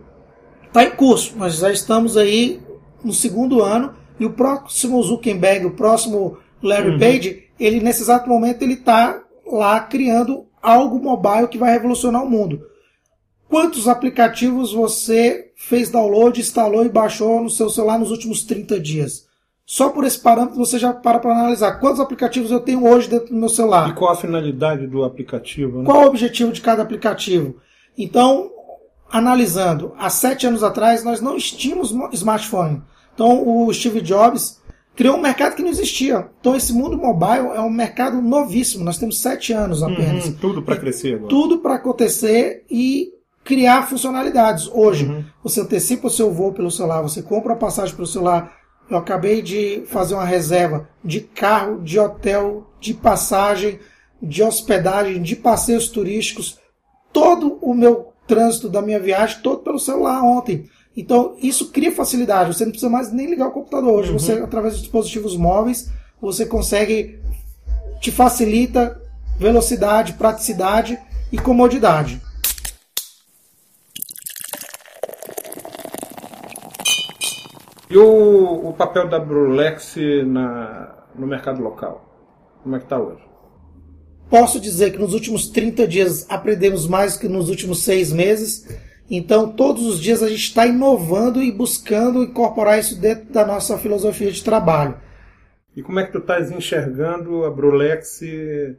está 0.67 0.83
em 0.83 0.91
curso. 0.91 1.35
Nós 1.37 1.57
já 1.57 1.71
estamos 1.71 2.15
aí 2.15 2.61
no 3.03 3.13
segundo 3.13 3.61
ano 3.61 3.93
e 4.19 4.25
o 4.25 4.31
próximo 4.31 5.01
Zuckerberg, 5.03 5.65
o 5.65 5.71
próximo 5.71 6.37
Larry 6.61 6.99
Page, 6.99 7.43
ele 7.59 7.79
nesse 7.79 8.01
exato 8.01 8.29
momento 8.29 8.61
ele 8.61 8.73
está 8.73 9.23
lá 9.45 9.79
criando 9.79 10.45
algo 10.61 10.99
mobile 10.99 11.47
que 11.47 11.57
vai 11.57 11.71
revolucionar 11.71 12.23
o 12.23 12.29
mundo. 12.29 12.61
Quantos 13.47 13.87
aplicativos 13.87 14.73
você 14.73 15.51
fez 15.55 15.89
download, 15.89 16.39
instalou 16.39 16.85
e 16.85 16.89
baixou 16.89 17.41
no 17.41 17.49
seu 17.49 17.69
celular 17.69 17.97
nos 17.97 18.11
últimos 18.11 18.43
30 18.43 18.79
dias? 18.79 19.27
Só 19.65 19.89
por 19.89 20.05
esse 20.05 20.19
parâmetro 20.19 20.57
você 20.57 20.79
já 20.79 20.93
para 20.93 21.19
para 21.19 21.31
analisar 21.31 21.79
quantos 21.79 21.99
aplicativos 21.99 22.51
eu 22.51 22.59
tenho 22.59 22.85
hoje 22.85 23.09
dentro 23.09 23.29
do 23.29 23.35
meu 23.35 23.49
celular. 23.49 23.89
E 23.89 23.93
qual 23.93 24.11
a 24.11 24.15
finalidade 24.15 24.87
do 24.87 25.03
aplicativo? 25.03 25.79
Né? 25.79 25.85
Qual 25.85 26.03
o 26.03 26.07
objetivo 26.07 26.51
de 26.51 26.61
cada 26.61 26.81
aplicativo? 26.81 27.55
Então, 27.97 28.49
analisando, 29.11 29.93
há 29.97 30.09
sete 30.09 30.45
anos 30.47 30.63
atrás 30.63 31.03
nós 31.03 31.21
não 31.21 31.37
tínhamos 31.37 31.91
mo- 31.91 32.09
smartphone. 32.13 32.81
Então, 33.13 33.47
o 33.47 33.73
Steve 33.73 34.01
Jobs 34.01 34.61
criou 34.95 35.15
um 35.17 35.21
mercado 35.21 35.55
que 35.55 35.61
não 35.61 35.69
existia. 35.69 36.29
Então, 36.39 36.55
esse 36.55 36.73
mundo 36.73 36.97
mobile 36.97 37.49
é 37.55 37.61
um 37.61 37.69
mercado 37.69 38.21
novíssimo. 38.21 38.83
Nós 38.83 38.97
temos 38.97 39.19
sete 39.19 39.53
anos 39.53 39.81
apenas. 39.81 40.25
Uhum, 40.25 40.33
tudo 40.33 40.61
para 40.61 40.75
crescer 40.77 41.15
agora. 41.15 41.29
Tudo 41.29 41.59
para 41.59 41.75
acontecer 41.75 42.65
e 42.69 43.11
criar 43.43 43.87
funcionalidades. 43.87 44.67
Hoje, 44.73 45.05
Uhum. 45.05 45.23
você 45.43 45.61
antecipa 45.61 46.07
o 46.07 46.11
seu 46.11 46.31
voo 46.33 46.51
pelo 46.51 46.69
celular, 46.69 47.01
você 47.01 47.21
compra 47.21 47.53
a 47.53 47.57
passagem 47.57 47.95
pelo 47.95 48.07
celular. 48.07 48.55
Eu 48.89 48.97
acabei 48.97 49.41
de 49.41 49.83
fazer 49.87 50.13
uma 50.15 50.25
reserva 50.25 50.87
de 51.03 51.21
carro, 51.21 51.81
de 51.81 51.99
hotel, 51.99 52.67
de 52.79 52.93
passagem, 52.93 53.79
de 54.21 54.41
hospedagem, 54.43 55.21
de 55.21 55.35
passeios 55.35 55.87
turísticos. 55.89 56.57
Todo 57.13 57.57
o 57.61 57.73
meu 57.73 58.13
trânsito 58.27 58.69
da 58.69 58.81
minha 58.81 58.99
viagem, 58.99 59.41
todo 59.41 59.63
pelo 59.63 59.79
celular 59.79 60.21
ontem. 60.23 60.69
Então, 60.95 61.35
isso 61.41 61.71
cria 61.71 61.91
facilidade. 61.91 62.53
Você 62.53 62.65
não 62.65 62.71
precisa 62.71 62.89
mais 62.91 63.11
nem 63.11 63.27
ligar 63.27 63.47
o 63.47 63.51
computador. 63.51 63.99
Hoje, 63.99 64.11
você, 64.11 64.33
através 64.33 64.75
de 64.75 64.81
dispositivos 64.81 65.37
móveis, 65.37 65.91
você 66.19 66.45
consegue, 66.45 67.19
te 68.01 68.11
facilita 68.11 68.99
velocidade, 69.37 70.13
praticidade 70.13 70.99
e 71.31 71.37
comodidade. 71.37 72.19
E 77.89 77.97
o, 77.97 78.69
o 78.69 78.73
papel 78.73 79.07
da 79.07 79.19
Brulex 79.19 79.95
na, 80.25 80.95
no 81.15 81.25
mercado 81.25 81.61
local? 81.61 82.03
Como 82.63 82.75
é 82.75 82.79
que 82.79 82.85
está 82.85 82.99
hoje? 82.99 83.21
Posso 84.29 84.59
dizer 84.59 84.91
que 84.91 84.97
nos 84.97 85.13
últimos 85.13 85.49
30 85.49 85.87
dias 85.87 86.25
aprendemos 86.29 86.87
mais 86.87 87.15
que 87.15 87.27
nos 87.27 87.49
últimos 87.49 87.83
seis 87.83 88.11
meses 88.11 88.67
Então, 89.09 89.49
todos 89.53 89.85
os 89.85 90.01
dias 90.01 90.21
a 90.21 90.27
gente 90.27 90.43
está 90.43 90.65
inovando 90.65 91.41
e 91.41 91.49
buscando 91.51 92.23
incorporar 92.23 92.77
isso 92.77 92.99
dentro 92.99 93.31
da 93.31 93.45
nossa 93.45 93.77
filosofia 93.77 94.29
de 94.29 94.43
trabalho. 94.43 94.95
E 95.75 95.81
como 95.81 95.99
é 95.99 96.05
que 96.05 96.11
tu 96.11 96.17
estás 96.17 96.51
enxergando 96.51 97.45
a 97.45 97.51
Brulex 97.51 98.19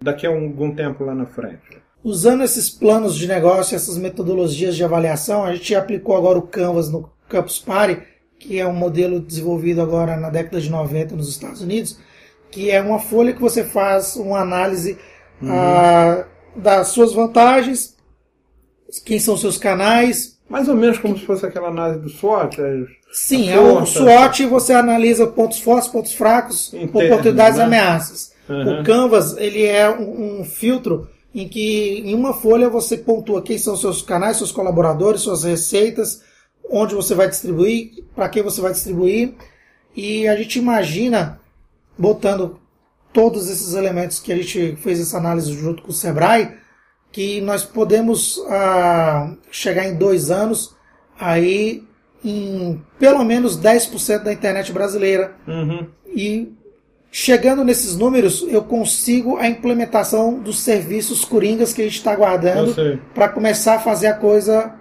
daqui 0.03 0.27
a 0.27 0.31
algum 0.31 0.75
tempo 0.75 1.05
lá 1.05 1.15
na 1.15 1.25
frente? 1.25 1.79
Usando 2.05 2.45
esses 2.45 2.69
planos 2.69 3.17
de 3.17 3.27
negócio, 3.27 3.75
essas 3.75 3.97
metodologias 3.97 4.77
de 4.77 4.85
avaliação, 4.85 5.45
a 5.45 5.55
gente 5.55 5.75
aplicou 5.75 6.17
agora 6.17 6.39
o 6.39 6.43
Canvas 6.43 6.91
no 6.91 7.11
Campus 7.29 7.59
Party, 7.59 8.03
que 8.39 8.59
é 8.59 8.67
um 8.67 8.75
modelo 8.75 9.21
desenvolvido 9.21 9.81
agora 9.81 10.17
na 10.17 10.29
década 10.29 10.61
de 10.61 10.71
90 10.71 11.17
nos 11.17 11.29
Estados 11.29 11.63
Unidos, 11.63 11.99
que 12.51 12.71
é 12.71 12.81
uma 12.81 12.99
folha 12.99 13.33
que 13.33 13.41
você 13.41 13.65
faz 13.65 14.17
uma 14.17 14.41
análise 14.41 14.99
uhum. 15.41 15.53
a, 15.53 16.13
ah, 16.13 16.25
das 16.55 16.89
suas 16.89 17.13
vantagens, 17.13 17.97
quem 19.05 19.19
são 19.19 19.37
seus 19.37 19.59
canais. 19.59 20.39
Mais 20.49 20.67
ou 20.67 20.75
menos 20.75 20.97
como 20.99 21.19
se 21.19 21.27
fosse 21.27 21.45
aquela 21.45 21.69
análise 21.69 22.01
do 22.01 22.09
SWOT. 22.09 22.57
Sim, 23.13 23.51
é 23.51 23.61
o 23.61 23.85
SWOT 23.85 24.47
você 24.47 24.73
analisa 24.73 25.27
pontos 25.27 25.61
fortes, 25.61 25.91
pontos 25.91 26.15
fracos, 26.15 26.73
Interno, 26.73 27.13
oportunidades 27.13 27.57
e 27.57 27.59
né? 27.59 27.65
ameaças. 27.67 28.33
Uhum. 28.49 28.81
O 28.81 28.85
Canvas 28.85 29.37
ele 29.37 29.65
é 29.65 29.91
um, 29.91 30.41
um, 30.41 30.45
filtro 30.45 31.07
em 31.35 31.47
que 31.47 32.03
em 32.05 32.15
uma 32.15 32.33
folha 32.33 32.69
você 32.69 32.97
pontua 32.97 33.43
quem 33.43 33.59
são 33.59 33.77
seus 33.77 34.01
canais, 34.01 34.39
seus 34.39 34.51
colaboradores, 34.51 35.21
suas 35.21 35.45
receitas, 35.45 36.23
onde 36.71 36.95
você 36.95 37.15
vai 37.15 37.29
distribuir, 37.29 38.05
para 38.15 38.29
quem 38.31 38.43
você 38.43 38.61
vai 38.61 38.73
distribuir. 38.73 39.35
E 39.95 40.27
a 40.27 40.37
gente 40.37 40.59
imagina, 40.59 41.41
botando 41.97 42.59
todos 43.13 43.49
esses 43.49 43.75
elementos 43.75 44.21
que 44.21 44.33
a 44.33 44.37
gente 44.37 44.77
fez 44.77 45.01
essa 45.01 45.19
análise 45.19 45.53
junto 45.53 45.83
com 45.83 45.91
o 45.91 45.95
Sebrae, 45.95 46.57
que 47.11 47.41
nós 47.41 47.65
podemos 47.65 48.43
ah, 48.49 49.35
chegar 49.51 49.87
em 49.87 49.95
dois 49.95 50.31
anos 50.31 50.77
aí 51.19 51.85
em 52.25 52.83
pelo 52.99 53.25
menos 53.25 53.59
10% 53.59 54.25
da 54.25 54.33
internet 54.33 54.73
brasileira. 54.73 55.33
Uhum. 55.47 55.87
E 56.07 56.53
chegando 57.11 57.65
nesses 57.65 57.97
números, 57.97 58.45
eu 58.49 58.63
consigo 58.63 59.37
a 59.37 59.49
implementação 59.49 60.39
dos 60.39 60.61
serviços 60.61 61.25
coringas 61.25 61.73
que 61.73 61.81
a 61.81 61.85
gente 61.85 61.97
está 61.97 62.15
guardando 62.15 62.75
para 63.15 63.29
começar 63.29 63.77
a 63.77 63.81
fazer 63.81 64.09
a 64.09 64.15
coisa 64.15 64.75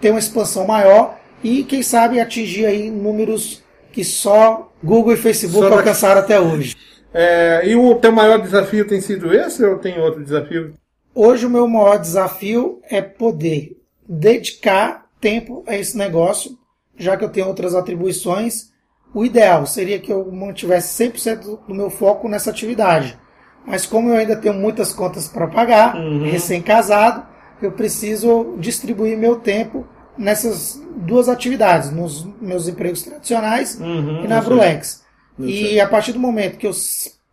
ter 0.00 0.10
uma 0.10 0.18
expansão 0.18 0.66
maior 0.66 1.18
e, 1.42 1.64
quem 1.64 1.82
sabe, 1.82 2.20
atingir 2.20 2.66
aí 2.66 2.90
números 2.90 3.62
que 3.92 4.04
só 4.04 4.72
Google 4.82 5.14
e 5.14 5.16
Facebook 5.16 5.68
só 5.68 5.74
alcançaram 5.74 6.20
até 6.20 6.38
hoje. 6.38 6.76
É, 7.12 7.62
e 7.66 7.74
o 7.74 7.94
teu 7.94 8.12
maior 8.12 8.38
desafio 8.38 8.86
tem 8.86 9.00
sido 9.00 9.32
esse 9.32 9.64
ou 9.64 9.78
tem 9.78 9.98
outro 9.98 10.22
desafio? 10.22 10.74
Hoje 11.14 11.46
o 11.46 11.50
meu 11.50 11.66
maior 11.66 11.98
desafio 11.98 12.80
é 12.88 13.00
poder 13.00 13.76
dedicar 14.08 15.06
tempo 15.20 15.64
a 15.66 15.76
esse 15.76 15.96
negócio, 15.96 16.56
já 16.96 17.16
que 17.16 17.24
eu 17.24 17.28
tenho 17.28 17.48
outras 17.48 17.74
atribuições. 17.74 18.70
O 19.14 19.24
ideal 19.24 19.66
seria 19.66 19.98
que 19.98 20.12
eu 20.12 20.30
mantivesse 20.30 21.02
100% 21.02 21.66
do 21.66 21.74
meu 21.74 21.90
foco 21.90 22.28
nessa 22.28 22.50
atividade. 22.50 23.18
Mas 23.66 23.84
como 23.84 24.10
eu 24.10 24.16
ainda 24.16 24.36
tenho 24.36 24.54
muitas 24.54 24.92
contas 24.92 25.28
para 25.28 25.48
pagar, 25.48 25.96
uhum. 25.96 26.24
recém-casado, 26.24 27.26
eu 27.60 27.72
preciso 27.72 28.56
distribuir 28.58 29.16
meu 29.16 29.36
tempo 29.36 29.86
nessas 30.16 30.80
duas 30.96 31.28
atividades, 31.28 31.90
nos 31.90 32.26
meus 32.40 32.66
empregos 32.68 33.02
tradicionais 33.02 33.78
uhum, 33.80 34.24
e 34.24 34.28
na 34.28 34.40
Brulex. 34.40 35.04
E 35.38 35.80
a 35.80 35.86
partir 35.86 36.12
do 36.12 36.18
momento 36.18 36.58
que 36.58 36.66
eu 36.66 36.72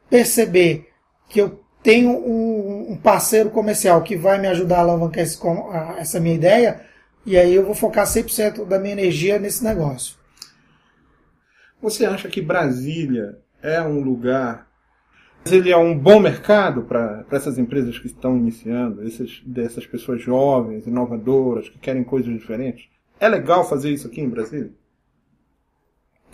perceber 0.10 0.90
que 1.28 1.42
eu 1.42 1.60
tenho 1.82 2.12
um, 2.12 2.94
um 2.94 2.98
parceiro 2.98 3.50
comercial 3.50 4.02
que 4.02 4.16
vai 4.16 4.40
me 4.40 4.48
ajudar 4.48 4.78
a 4.78 4.82
alavancar 4.82 5.24
esse, 5.24 5.40
a, 5.48 5.96
essa 6.00 6.20
minha 6.20 6.36
ideia, 6.36 6.82
e 7.26 7.38
aí 7.38 7.54
eu 7.54 7.66
vou 7.66 7.76
focar 7.76 8.06
100% 8.06 8.66
da 8.66 8.80
minha 8.80 8.94
energia 8.94 9.40
nesse 9.40 9.64
negócio. 9.64 10.16
Você 11.82 12.06
acha 12.06 12.28
que 12.30 12.42
Brasília 12.42 13.40
é 13.62 13.82
um 13.82 14.00
lugar. 14.00 14.68
Ele 15.46 15.72
é 15.72 15.78
um 15.78 15.96
bom 15.98 16.20
mercado 16.20 16.84
para 16.84 17.24
essas 17.32 17.60
empresas 17.60 18.00
que 18.00 18.08
estão 18.08 18.36
iniciando, 18.36 19.04
esses, 19.04 19.44
dessas 19.46 19.86
pessoas 19.86 20.22
jovens, 20.22 20.88
inovadoras, 20.88 21.70
que 21.70 21.78
querem 21.78 22.04
coisas 22.04 22.34
diferentes? 22.34 22.86
É 23.20 23.30
legal 23.30 23.68
fazer 23.68 23.92
isso 23.92 24.08
aqui 24.08 24.22
em 24.22 24.30
Brasília? 24.30 24.72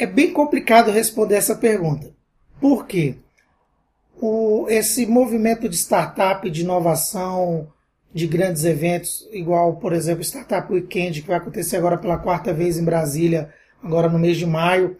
É 0.01 0.05
bem 0.05 0.33
complicado 0.33 0.91
responder 0.91 1.35
essa 1.35 1.55
pergunta. 1.55 2.11
Por 2.59 2.85
quê? 2.85 3.15
o, 4.21 4.67
esse 4.69 5.07
movimento 5.07 5.67
de 5.67 5.75
startup, 5.75 6.47
de 6.47 6.61
inovação, 6.61 7.67
de 8.13 8.27
grandes 8.27 8.63
eventos, 8.63 9.27
igual, 9.31 9.77
por 9.77 9.93
exemplo, 9.93 10.21
o 10.21 10.25
Startup 10.25 10.71
Weekend, 10.71 11.21
que 11.21 11.27
vai 11.27 11.37
acontecer 11.37 11.77
agora 11.77 11.97
pela 11.97 12.19
quarta 12.19 12.53
vez 12.53 12.77
em 12.77 12.85
Brasília, 12.85 13.49
agora 13.81 14.07
no 14.07 14.19
mês 14.19 14.37
de 14.37 14.45
maio, 14.45 14.95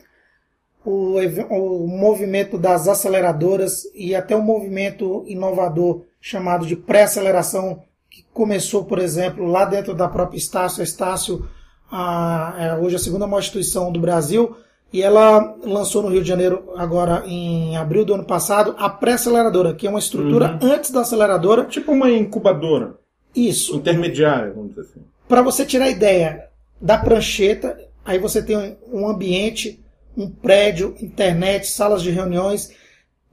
o, 0.84 1.18
o 1.50 1.88
movimento 1.88 2.58
das 2.58 2.88
aceleradoras 2.88 3.84
e 3.94 4.16
até 4.16 4.36
um 4.36 4.42
movimento 4.42 5.24
inovador 5.28 6.06
chamado 6.20 6.66
de 6.66 6.76
pré-aceleração, 6.76 7.84
que 8.10 8.26
começou, 8.34 8.86
por 8.86 8.98
exemplo, 8.98 9.46
lá 9.46 9.66
dentro 9.66 9.94
da 9.94 10.08
própria 10.08 10.38
Estácio. 10.38 10.82
A 10.82 10.84
Estácio, 10.84 11.48
a, 11.92 12.56
é 12.58 12.76
hoje 12.76 12.96
a 12.96 13.00
segunda 13.00 13.28
maior 13.28 13.42
instituição 13.42 13.92
do 13.92 14.00
Brasil, 14.00 14.56
e 14.94 15.02
ela 15.02 15.56
lançou 15.64 16.04
no 16.04 16.10
Rio 16.10 16.22
de 16.22 16.28
Janeiro, 16.28 16.74
agora 16.76 17.24
em 17.26 17.78
abril 17.78 18.04
do 18.04 18.14
ano 18.14 18.26
passado, 18.26 18.76
a 18.78 18.90
pré-aceleradora, 18.90 19.74
que 19.74 19.88
é 19.88 19.90
uma 19.90 20.00
estrutura 20.00 20.60
uhum. 20.62 20.74
antes 20.74 20.92
da 20.92 21.02
aceleradora. 21.02 21.66
Tipo 21.66 21.94
uma 21.94 22.12
incubadora. 22.12 22.96
Isso. 23.34 23.76
Intermediária, 23.76 24.52
vamos 24.54 24.72
dizer 24.72 24.82
assim. 24.82 25.02
Para 25.30 25.42
você 25.42 25.66
tirar 25.66 25.86
a 25.86 25.90
ideia 25.90 26.50
da 26.82 26.98
prancheta, 26.98 27.80
aí 28.04 28.20
você 28.20 28.44
tem 28.44 28.78
um 28.92 29.08
ambiente, 29.08 29.82
um 30.18 30.30
prédio, 30.30 30.94
internet, 31.02 31.68
salas 31.68 32.02
de 32.02 32.12
reuniões, 32.12 32.72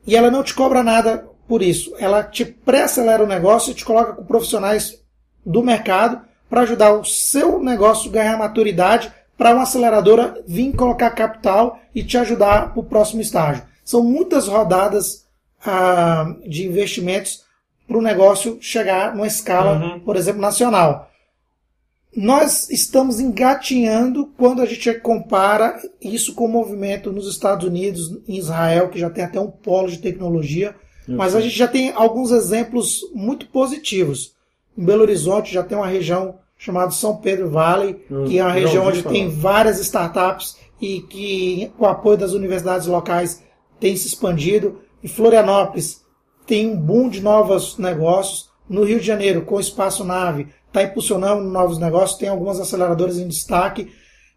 e 0.07 0.15
ela 0.15 0.31
não 0.31 0.45
te 0.45 0.55
cobra 0.55 0.85
nada 0.85 1.29
por 1.49 1.61
isso. 1.61 1.93
Ela 1.99 2.23
te 2.23 2.45
pré-acelera 2.45 3.25
o 3.25 3.27
negócio 3.27 3.73
e 3.73 3.75
te 3.75 3.85
coloca 3.85 4.13
com 4.13 4.25
profissionais 4.25 5.03
do 5.45 5.63
mercado 5.63 6.21
para 6.49 6.61
ajudar 6.61 6.93
o 6.93 7.05
seu 7.05 7.59
negócio 7.59 8.11
a 8.11 8.13
ganhar 8.13 8.39
maturidade 8.39 9.13
para 9.39 9.55
uma 9.55 9.63
aceleradora 9.63 10.43
vir 10.47 10.75
colocar 10.75 11.11
capital 11.13 11.79
e 11.95 12.03
te 12.03 12.19
ajudar 12.19 12.73
para 12.73 12.81
o 12.81 12.85
próximo 12.85 13.23
estágio. 13.23 13.63
São 13.85 14.03
muitas 14.03 14.49
rodadas 14.49 15.25
ah, 15.65 16.35
de 16.45 16.67
investimentos 16.67 17.45
para 17.87 17.97
o 17.97 18.03
negócio 18.03 18.59
chegar 18.61 19.15
numa 19.15 19.29
escala, 19.29 19.79
uhum. 19.79 20.01
por 20.01 20.17
exemplo, 20.17 20.43
nacional. 20.43 21.09
Nós 22.15 22.69
estamos 22.69 23.21
engatinhando 23.21 24.27
quando 24.37 24.61
a 24.61 24.67
gente 24.67 24.93
compara 24.95 25.81
isso 26.01 26.35
com 26.35 26.47
o 26.47 26.49
movimento 26.49 27.13
nos 27.13 27.29
Estados 27.29 27.67
Unidos, 27.67 28.19
em 28.27 28.37
Israel, 28.37 28.89
que 28.89 28.99
já 28.99 29.09
tem 29.09 29.25
até 29.25 29.39
um 29.39 29.51
polo 29.51 29.89
de 29.89 29.99
tecnologia, 29.99 30.75
Eu 31.07 31.17
mas 31.17 31.33
sei. 31.33 31.41
a 31.41 31.43
gente 31.45 31.57
já 31.57 31.69
tem 31.69 31.93
alguns 31.93 32.33
exemplos 32.33 33.03
muito 33.15 33.47
positivos. 33.47 34.35
Em 34.77 34.85
Belo 34.85 35.03
Horizonte 35.03 35.53
já 35.53 35.63
tem 35.63 35.79
uma 35.79 35.87
região 35.87 36.41
chamado 36.59 36.93
São 36.93 37.17
Pedro 37.17 37.49
Valley, 37.49 38.05
hum, 38.11 38.25
que 38.25 38.39
é 38.39 38.43
uma 38.43 38.53
região 38.53 38.87
onde 38.87 39.03
falar. 39.03 39.15
tem 39.15 39.29
várias 39.31 39.79
startups 39.79 40.57
e 40.81 41.01
que, 41.03 41.73
com 41.79 41.85
o 41.85 41.89
apoio 41.89 42.19
das 42.19 42.33
universidades 42.33 42.87
locais, 42.89 43.43
tem 43.79 43.97
se 43.97 44.09
expandido. 44.09 44.81
Em 45.03 45.09
Florianópolis 45.09 46.03
tem 46.47 46.67
um 46.67 46.77
boom 46.77 47.09
de 47.09 47.21
novos 47.21 47.79
negócios. 47.79 48.49
No 48.69 48.85
Rio 48.85 49.01
de 49.01 49.07
Janeiro, 49.07 49.43
com 49.43 49.55
o 49.55 49.61
Espaço 49.61 50.05
Nave, 50.05 50.49
está 50.67 50.83
impulsionando 50.83 51.43
novos 51.43 51.79
negócios, 51.79 52.19
tem 52.19 52.29
algumas 52.29 52.61
aceleradoras 52.61 53.17
em 53.19 53.27
destaque, 53.27 53.91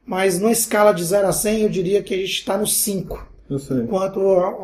mas 0.05 0.39
numa 0.39 0.51
escala 0.51 0.93
de 0.93 1.03
0 1.03 1.27
a 1.27 1.33
100, 1.33 1.61
eu 1.63 1.69
diria 1.69 2.01
que 2.01 2.13
a 2.13 2.17
gente 2.17 2.31
está 2.31 2.57
no 2.57 2.65
5. 2.65 3.27
Enquanto 3.83 4.21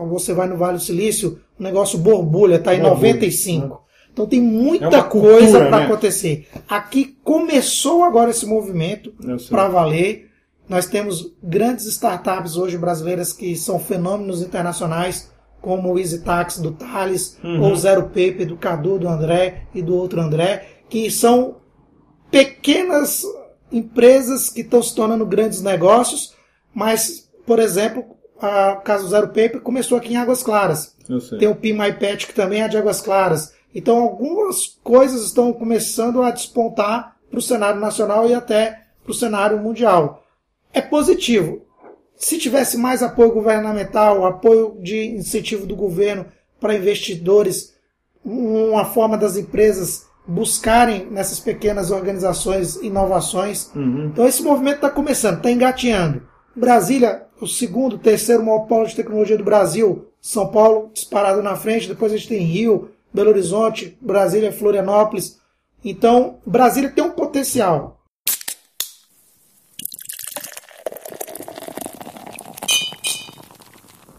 você 0.09 0.33
vai 0.33 0.47
no 0.47 0.55
Vale 0.55 0.77
do 0.77 0.83
Silício, 0.83 1.41
o 1.59 1.63
negócio 1.63 1.99
borbulha, 1.99 2.55
está 2.55 2.73
em 2.73 2.79
borbulha. 2.79 3.13
95. 3.13 3.81
Então 4.17 4.25
tem 4.25 4.41
muita 4.41 4.97
é 4.97 5.03
coisa 5.03 5.59
para 5.59 5.77
né? 5.77 5.85
acontecer. 5.85 6.47
Aqui 6.67 7.15
começou 7.23 8.03
agora 8.03 8.31
esse 8.31 8.47
movimento 8.47 9.13
para 9.47 9.67
valer. 9.67 10.31
Nós 10.67 10.87
temos 10.87 11.35
grandes 11.41 11.85
startups 11.85 12.57
hoje 12.57 12.79
brasileiras 12.79 13.31
que 13.31 13.55
são 13.55 13.79
fenômenos 13.79 14.41
internacionais, 14.41 15.31
como 15.61 15.93
o 15.93 15.99
Easy 15.99 16.23
Tax 16.23 16.57
do 16.57 16.71
Thales, 16.71 17.37
uhum. 17.43 17.61
ou 17.61 17.73
o 17.73 17.75
Zero 17.75 18.05
Paper 18.05 18.47
do 18.47 18.57
Cadu, 18.57 18.97
do 18.97 19.07
André 19.07 19.67
e 19.71 19.83
do 19.83 19.95
outro 19.95 20.19
André, 20.19 20.65
que 20.89 21.11
são 21.11 21.57
pequenas 22.31 23.23
empresas 23.71 24.49
que 24.49 24.61
estão 24.61 24.81
se 24.81 24.95
tornando 24.95 25.27
grandes 25.27 25.61
negócios, 25.61 26.33
mas, 26.73 27.29
por 27.45 27.59
exemplo, 27.59 28.03
o 28.35 28.81
caso 28.81 29.03
do 29.03 29.09
Zero 29.11 29.27
Paper 29.27 29.61
começou 29.61 29.95
aqui 29.95 30.13
em 30.13 30.17
Águas 30.17 30.41
Claras. 30.41 30.95
Tem 31.37 31.47
o 31.47 31.55
PMIPet 31.55 32.25
que 32.25 32.33
também 32.33 32.63
é 32.63 32.67
de 32.67 32.77
Águas 32.77 32.99
Claras. 32.99 33.55
Então, 33.77 34.01
algumas 34.01 34.79
coisas 34.83 35.23
estão 35.23 35.53
começando 35.53 36.23
a 36.23 36.31
despontar 36.31 37.15
para 37.29 37.37
o 37.37 37.41
cenário 37.41 37.79
nacional 37.79 38.27
e 38.27 38.33
até 38.33 38.87
para 39.03 39.11
o 39.11 39.13
cenário 39.13 39.59
mundial. 39.59 40.23
É 40.73 40.81
positivo. 40.81 41.61
Se 42.15 42.39
tivesse 42.39 42.75
mais 42.75 43.03
apoio 43.03 43.31
governamental, 43.31 44.25
apoio 44.25 44.79
de 44.81 45.05
incentivo 45.05 45.67
do 45.67 45.75
governo 45.75 46.25
para 46.59 46.73
investidores, 46.73 47.75
uma 48.25 48.83
forma 48.83 49.15
das 49.15 49.37
empresas 49.37 50.07
buscarem 50.25 51.05
nessas 51.11 51.39
pequenas 51.39 51.91
organizações 51.91 52.77
inovações. 52.77 53.69
Uhum. 53.75 54.07
Então 54.07 54.27
esse 54.27 54.41
movimento 54.41 54.77
está 54.77 54.89
começando, 54.89 55.37
está 55.37 55.51
engatinhando. 55.51 56.23
Brasília, 56.55 57.27
o 57.39 57.45
segundo, 57.45 57.99
terceiro 57.99 58.43
maior 58.43 58.61
polo 58.61 58.87
de 58.87 58.95
tecnologia 58.95 59.37
do 59.37 59.43
Brasil. 59.43 60.07
São 60.19 60.47
Paulo 60.47 60.89
disparado 60.91 61.43
na 61.43 61.55
frente, 61.55 61.87
depois 61.87 62.11
a 62.11 62.17
gente 62.17 62.29
tem 62.29 62.39
Rio, 62.39 62.89
Belo 63.17 63.31
Horizonte, 63.31 63.97
Brasília, 63.99 64.51
Florianópolis. 64.51 65.39
Então, 65.83 66.37
Brasília 66.45 66.91
tem 66.91 67.03
um 67.03 67.09
potencial. 67.09 67.99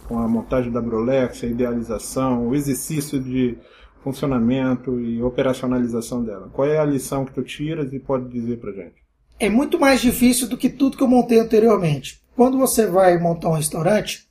Com 0.09 0.19
a 0.19 0.27
montagem 0.27 0.73
da 0.73 0.81
Brolex, 0.83 1.45
a 1.45 1.47
idealização, 1.47 2.49
o 2.49 2.57
exercício 2.57 3.21
de 3.21 3.57
funcionamento 4.03 4.99
e 4.99 5.23
operacionalização 5.23 6.25
dela. 6.25 6.51
Qual 6.53 6.67
é 6.67 6.79
a 6.81 6.85
lição 6.85 7.25
que 7.25 7.33
tu 7.33 7.43
tiras 7.45 7.93
e 7.93 8.01
pode 8.01 8.29
dizer 8.29 8.59
pra 8.59 8.73
gente? 8.73 8.97
É 9.39 9.49
muito 9.49 9.79
mais 9.79 10.01
difícil 10.01 10.49
do 10.49 10.57
que 10.57 10.69
tudo 10.69 10.97
que 10.97 11.05
eu 11.05 11.09
montei 11.09 11.39
anteriormente. 11.39 12.21
Quando 12.35 12.59
você 12.59 12.85
vai 12.85 13.17
montar 13.17 13.49
um 13.51 13.53
restaurante, 13.53 14.28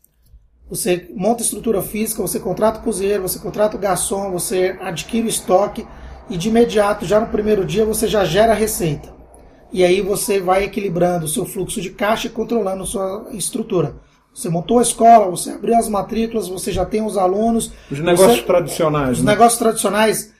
você 0.70 1.10
monta 1.16 1.42
estrutura 1.42 1.82
física, 1.82 2.22
você 2.22 2.40
contrata 2.40 2.80
o 2.80 2.84
cozinheiro, 2.84 3.24
você 3.24 3.40
contrata 3.40 3.78
o 3.78 3.80
garçom, 3.80 4.32
você 4.32 4.78
adquire 4.82 5.26
o 5.26 5.30
estoque 5.30 5.88
e 6.30 6.38
de 6.38 6.50
imediato, 6.50 7.06
já 7.06 7.20
no 7.20 7.28
primeiro 7.28 7.64
dia, 7.64 7.86
você 7.86 8.08
já 8.08 8.26
gera 8.26 8.54
receita. 8.54 9.16
E 9.72 9.84
aí 9.84 10.02
você 10.02 10.40
vai 10.40 10.64
equilibrando 10.64 11.26
o 11.26 11.30
seu 11.30 11.46
fluxo 11.46 11.82
de 11.82 11.90
caixa 11.92 12.28
e 12.28 12.32
controlando 12.32 12.84
a 12.84 12.86
sua 12.86 13.28
estrutura. 13.32 13.96
Você 14.34 14.50
montou 14.50 14.80
a 14.80 14.84
escola, 14.84 15.32
você 15.32 15.52
abriu 15.52 15.76
as 15.76 15.90
matrículas, 15.90 16.48
você 16.48 16.72
já 16.72 16.86
tem 16.86 17.02
os 17.02 17.18
alunos. 17.18 17.72
Os 17.90 18.00
negócios 18.00 18.40
você, 18.40 18.46
tradicionais. 18.46 19.18
Os 19.18 19.24
né? 19.24 19.32
negócios 19.32 19.58
tradicionais, 19.58 20.34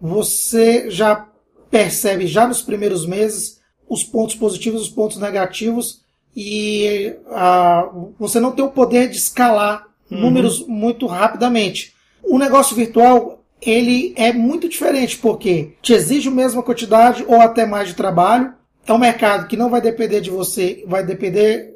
você 0.00 0.90
já 0.90 1.28
percebe 1.70 2.26
já 2.26 2.48
nos 2.48 2.62
primeiros 2.62 3.06
meses 3.06 3.60
os 3.88 4.02
pontos 4.02 4.34
positivos, 4.34 4.82
os 4.82 4.88
pontos 4.88 5.18
negativos 5.18 6.03
e 6.36 7.14
uh, 7.26 8.12
você 8.18 8.40
não 8.40 8.52
tem 8.52 8.64
o 8.64 8.70
poder 8.70 9.08
de 9.08 9.16
escalar 9.16 9.86
uhum. 10.10 10.20
números 10.20 10.66
muito 10.66 11.06
rapidamente. 11.06 11.94
O 12.22 12.38
negócio 12.38 12.74
virtual 12.74 13.44
ele 13.60 14.12
é 14.16 14.32
muito 14.32 14.68
diferente 14.68 15.16
porque 15.18 15.72
te 15.80 15.92
exige 15.92 16.28
a 16.28 16.32
mesma 16.32 16.62
quantidade 16.62 17.24
ou 17.26 17.40
até 17.40 17.64
mais 17.66 17.88
de 17.88 17.94
trabalho. 17.94 18.52
É 18.86 18.92
um 18.92 18.98
mercado 18.98 19.46
que 19.46 19.56
não 19.56 19.70
vai 19.70 19.80
depender 19.80 20.20
de 20.20 20.30
você, 20.30 20.84
vai 20.86 21.04
depender 21.04 21.74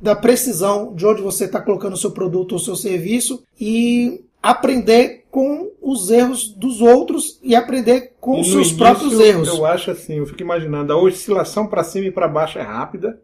da 0.00 0.14
precisão 0.14 0.94
de 0.94 1.06
onde 1.06 1.22
você 1.22 1.44
está 1.44 1.60
colocando 1.60 1.94
o 1.94 1.98
seu 1.98 2.10
produto 2.10 2.52
ou 2.52 2.58
seu 2.58 2.76
serviço 2.76 3.42
e 3.60 4.24
aprender 4.42 5.24
com 5.30 5.70
os 5.82 6.10
erros 6.10 6.48
dos 6.48 6.80
outros 6.80 7.38
e 7.42 7.54
aprender 7.54 8.14
com 8.20 8.40
os 8.40 8.46
seus 8.46 8.68
início, 8.68 8.76
próprios 8.78 9.20
erros. 9.20 9.48
Eu 9.48 9.66
acho 9.66 9.90
assim, 9.90 10.14
eu 10.14 10.26
fico 10.26 10.40
imaginando, 10.40 10.92
a 10.92 10.96
oscilação 10.96 11.66
para 11.66 11.84
cima 11.84 12.06
e 12.06 12.10
para 12.10 12.28
baixo 12.28 12.58
é 12.58 12.62
rápida. 12.62 13.20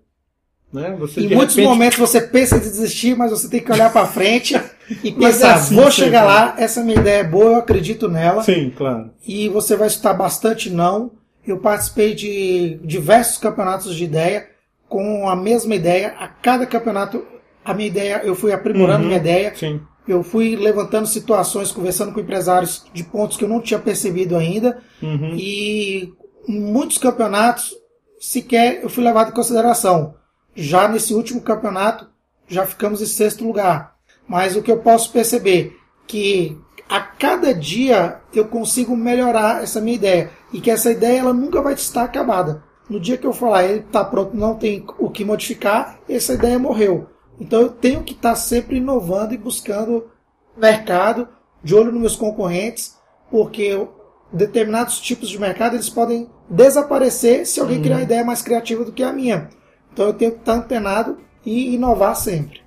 Né? 0.73 0.97
Você, 0.99 1.21
em 1.21 1.35
muitos 1.35 1.55
repente... 1.55 1.69
momentos 1.69 1.99
você 1.99 2.21
pensa 2.21 2.57
em 2.57 2.61
desistir, 2.61 3.15
mas 3.15 3.31
você 3.31 3.49
tem 3.49 3.61
que 3.61 3.71
olhar 3.71 3.93
para 3.93 4.07
frente 4.07 4.59
e 5.05 5.13
pensar, 5.13 5.49
é 5.49 5.55
assim, 5.55 5.75
vou 5.75 5.91
chegar 5.91 6.25
lá, 6.25 6.55
essa 6.57 6.83
minha 6.83 6.99
ideia 6.99 7.21
é 7.21 7.25
boa, 7.25 7.45
eu 7.45 7.57
acredito 7.57 8.09
nela. 8.09 8.43
Sim, 8.43 8.73
claro. 8.75 9.11
E 9.27 9.49
você 9.51 9.77
vai 9.77 9.89
escutar 9.89 10.15
bastante 10.15 10.71
não. 10.71 11.13
Eu 11.47 11.59
participei 11.59 12.15
de 12.15 12.81
diversos 12.85 13.37
campeonatos 13.37 13.95
de 13.95 14.05
ideia 14.05 14.49
com 14.89 15.29
a 15.29 15.37
mesma 15.37 15.75
ideia. 15.75 16.15
A 16.19 16.29
cada 16.29 16.65
campeonato, 16.65 17.25
a 17.65 17.75
minha 17.75 17.89
ideia, 17.89 18.23
eu 18.25 18.35
fui 18.35 18.53
aprimorando 18.53 19.01
uhum, 19.01 19.09
minha 19.09 19.19
ideia. 19.19 19.53
Sim. 19.55 19.81
Eu 20.07 20.23
fui 20.23 20.57
levantando 20.57 21.07
situações, 21.07 21.71
conversando 21.71 22.13
com 22.13 22.21
empresários 22.21 22.85
de 22.93 23.05
pontos 23.05 23.37
que 23.37 23.45
eu 23.45 23.49
não 23.49 23.61
tinha 23.61 23.79
percebido 23.79 24.37
ainda. 24.37 24.79
Uhum. 25.03 25.35
E 25.37 26.13
em 26.49 26.61
muitos 26.61 26.99
campeonatos, 26.99 27.75
sequer 28.19 28.81
eu 28.83 28.89
fui 28.89 29.05
levado 29.05 29.31
em 29.31 29.35
consideração. 29.35 30.15
Já 30.55 30.89
nesse 30.89 31.15
último 31.15 31.41
campeonato, 31.41 32.09
já 32.47 32.67
ficamos 32.67 33.01
em 33.01 33.07
sexto 33.07 33.45
lugar. 33.45 33.97
Mas 34.29 34.57
o 34.57 34.63
que 34.63 34.71
eu 34.71 34.79
posso 34.79 35.13
perceber 35.13 35.79
que 36.07 36.59
a 36.89 37.01
cada 37.01 37.55
dia 37.55 38.21
eu 38.35 38.47
consigo 38.47 38.97
melhorar 38.97 39.63
essa 39.63 39.81
minha 39.81 39.97
ideia 39.97 40.31
e 40.53 40.61
que 40.61 40.71
essa 40.71 40.91
ideia 40.91 41.21
ela 41.21 41.33
nunca 41.33 41.63
vai 41.63 41.75
estar 41.75 42.05
acabada. 42.05 42.63
No 42.89 43.01
dia 43.01 43.17
que 43.17 43.27
eu 43.27 43.33
falar, 43.33 43.65
ele 43.65 43.81
está 43.81 44.05
pronto, 44.05 44.37
não 44.37 44.55
tem 44.55 44.85
o 44.99 45.09
que 45.09 45.25
modificar, 45.25 45.99
essa 46.09 46.35
ideia 46.35 46.59
morreu. 46.59 47.09
Então 47.41 47.63
eu 47.63 47.71
tenho 47.71 48.03
que 48.03 48.13
estar 48.13 48.31
tá 48.31 48.37
sempre 48.37 48.77
inovando 48.77 49.33
e 49.33 49.39
buscando 49.39 50.11
mercado, 50.57 51.29
de 51.65 51.75
olho 51.75 51.91
nos 51.91 52.01
meus 52.01 52.17
concorrentes, 52.17 52.97
porque 53.31 53.87
determinados 54.33 55.01
tipos 55.01 55.29
de 55.29 55.39
mercado 55.39 55.77
eles 55.77 55.89
podem 55.89 56.29
desaparecer 56.49 57.47
se 57.47 57.61
alguém 57.61 57.79
uhum. 57.79 57.83
criar 57.83 57.97
uma 57.97 58.03
ideia 58.03 58.25
mais 58.25 58.43
criativa 58.43 58.85
do 58.85 58.93
que 58.93 59.03
a 59.03 59.13
minha. 59.13 59.49
Então 59.93 60.07
eu 60.07 60.15
tenho 60.15 60.33
que 60.33 60.39
estar 60.39 60.55
antenado 60.55 61.19
e 61.45 61.75
inovar 61.75 62.17
sempre. 62.17 62.63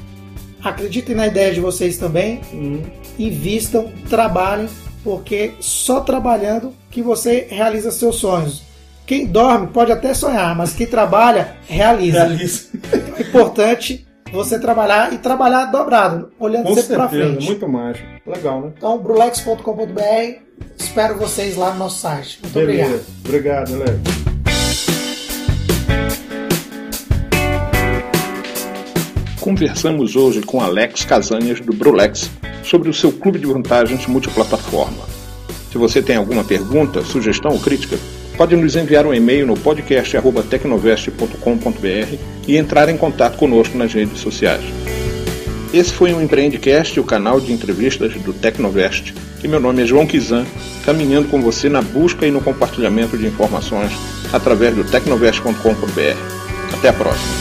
Acreditem 0.63 1.15
na 1.15 1.27
ideia 1.27 1.53
de 1.53 1.59
vocês 1.59 1.97
também, 1.97 2.41
uhum. 2.53 2.83
invistam, 3.17 3.91
trabalhem, 4.09 4.69
porque 5.03 5.53
só 5.59 6.01
trabalhando 6.01 6.73
que 6.89 7.01
você 7.01 7.47
realiza 7.49 7.91
seus 7.91 8.17
sonhos. 8.17 8.63
Quem 9.05 9.25
dorme 9.25 9.67
pode 9.67 9.91
até 9.91 10.13
sonhar, 10.13 10.55
mas 10.55 10.73
quem 10.73 10.87
trabalha 10.87 11.55
realiza. 11.67 12.25
realiza. 12.25 12.69
é 13.17 13.21
importante 13.21 14.07
você 14.31 14.57
trabalhar 14.57 15.11
e 15.13 15.17
trabalhar 15.17 15.65
dobrado, 15.65 16.31
olhando 16.39 16.67
Com 16.67 16.75
sempre 16.75 16.95
para 16.95 17.09
frente. 17.09 17.45
Muito 17.45 17.67
mais. 17.67 17.97
Legal, 18.25 18.61
né? 18.61 18.71
Então, 18.77 18.97
brulex.com.br. 18.97 20.39
Espero 20.77 21.17
vocês 21.17 21.57
lá 21.57 21.71
no 21.71 21.79
nosso 21.79 21.99
site. 21.99 22.39
Muito 22.41 22.53
Beleza. 22.53 23.03
obrigado. 23.25 23.65
Obrigado, 23.71 23.77
Léo. 23.77 24.30
Conversamos 29.41 30.15
hoje 30.15 30.39
com 30.41 30.61
Alex 30.61 31.03
Casanhas 31.03 31.59
do 31.59 31.73
Brulex 31.73 32.29
sobre 32.63 32.89
o 32.89 32.93
seu 32.93 33.11
clube 33.11 33.39
de 33.39 33.47
vantagens 33.47 34.05
multiplataforma. 34.05 35.03
Se 35.71 35.79
você 35.79 35.99
tem 35.99 36.15
alguma 36.15 36.43
pergunta, 36.43 37.03
sugestão 37.03 37.51
ou 37.51 37.59
crítica, 37.59 37.97
pode 38.37 38.55
nos 38.55 38.75
enviar 38.75 39.07
um 39.07 39.15
e-mail 39.15 39.47
no 39.47 39.57
podcast.tecnovest.com.br 39.57 42.17
e 42.47 42.55
entrar 42.55 42.87
em 42.87 42.97
contato 42.97 43.35
conosco 43.35 43.75
nas 43.75 43.91
redes 43.91 44.19
sociais. 44.19 44.63
Esse 45.73 45.91
foi 45.91 46.13
um 46.13 46.21
Empreendecast, 46.21 46.99
o 46.99 47.03
canal 47.03 47.41
de 47.41 47.51
entrevistas 47.51 48.13
do 48.21 48.33
Tecnovest, 48.33 49.15
e 49.43 49.47
meu 49.47 49.59
nome 49.59 49.81
é 49.81 49.87
João 49.87 50.05
Kizan, 50.05 50.45
caminhando 50.85 51.29
com 51.29 51.41
você 51.41 51.67
na 51.67 51.81
busca 51.81 52.27
e 52.27 52.31
no 52.31 52.41
compartilhamento 52.41 53.17
de 53.17 53.25
informações 53.25 53.91
através 54.31 54.75
do 54.75 54.83
tecnovest.com.br. 54.83 56.75
Até 56.77 56.89
a 56.89 56.93
próxima! 56.93 57.40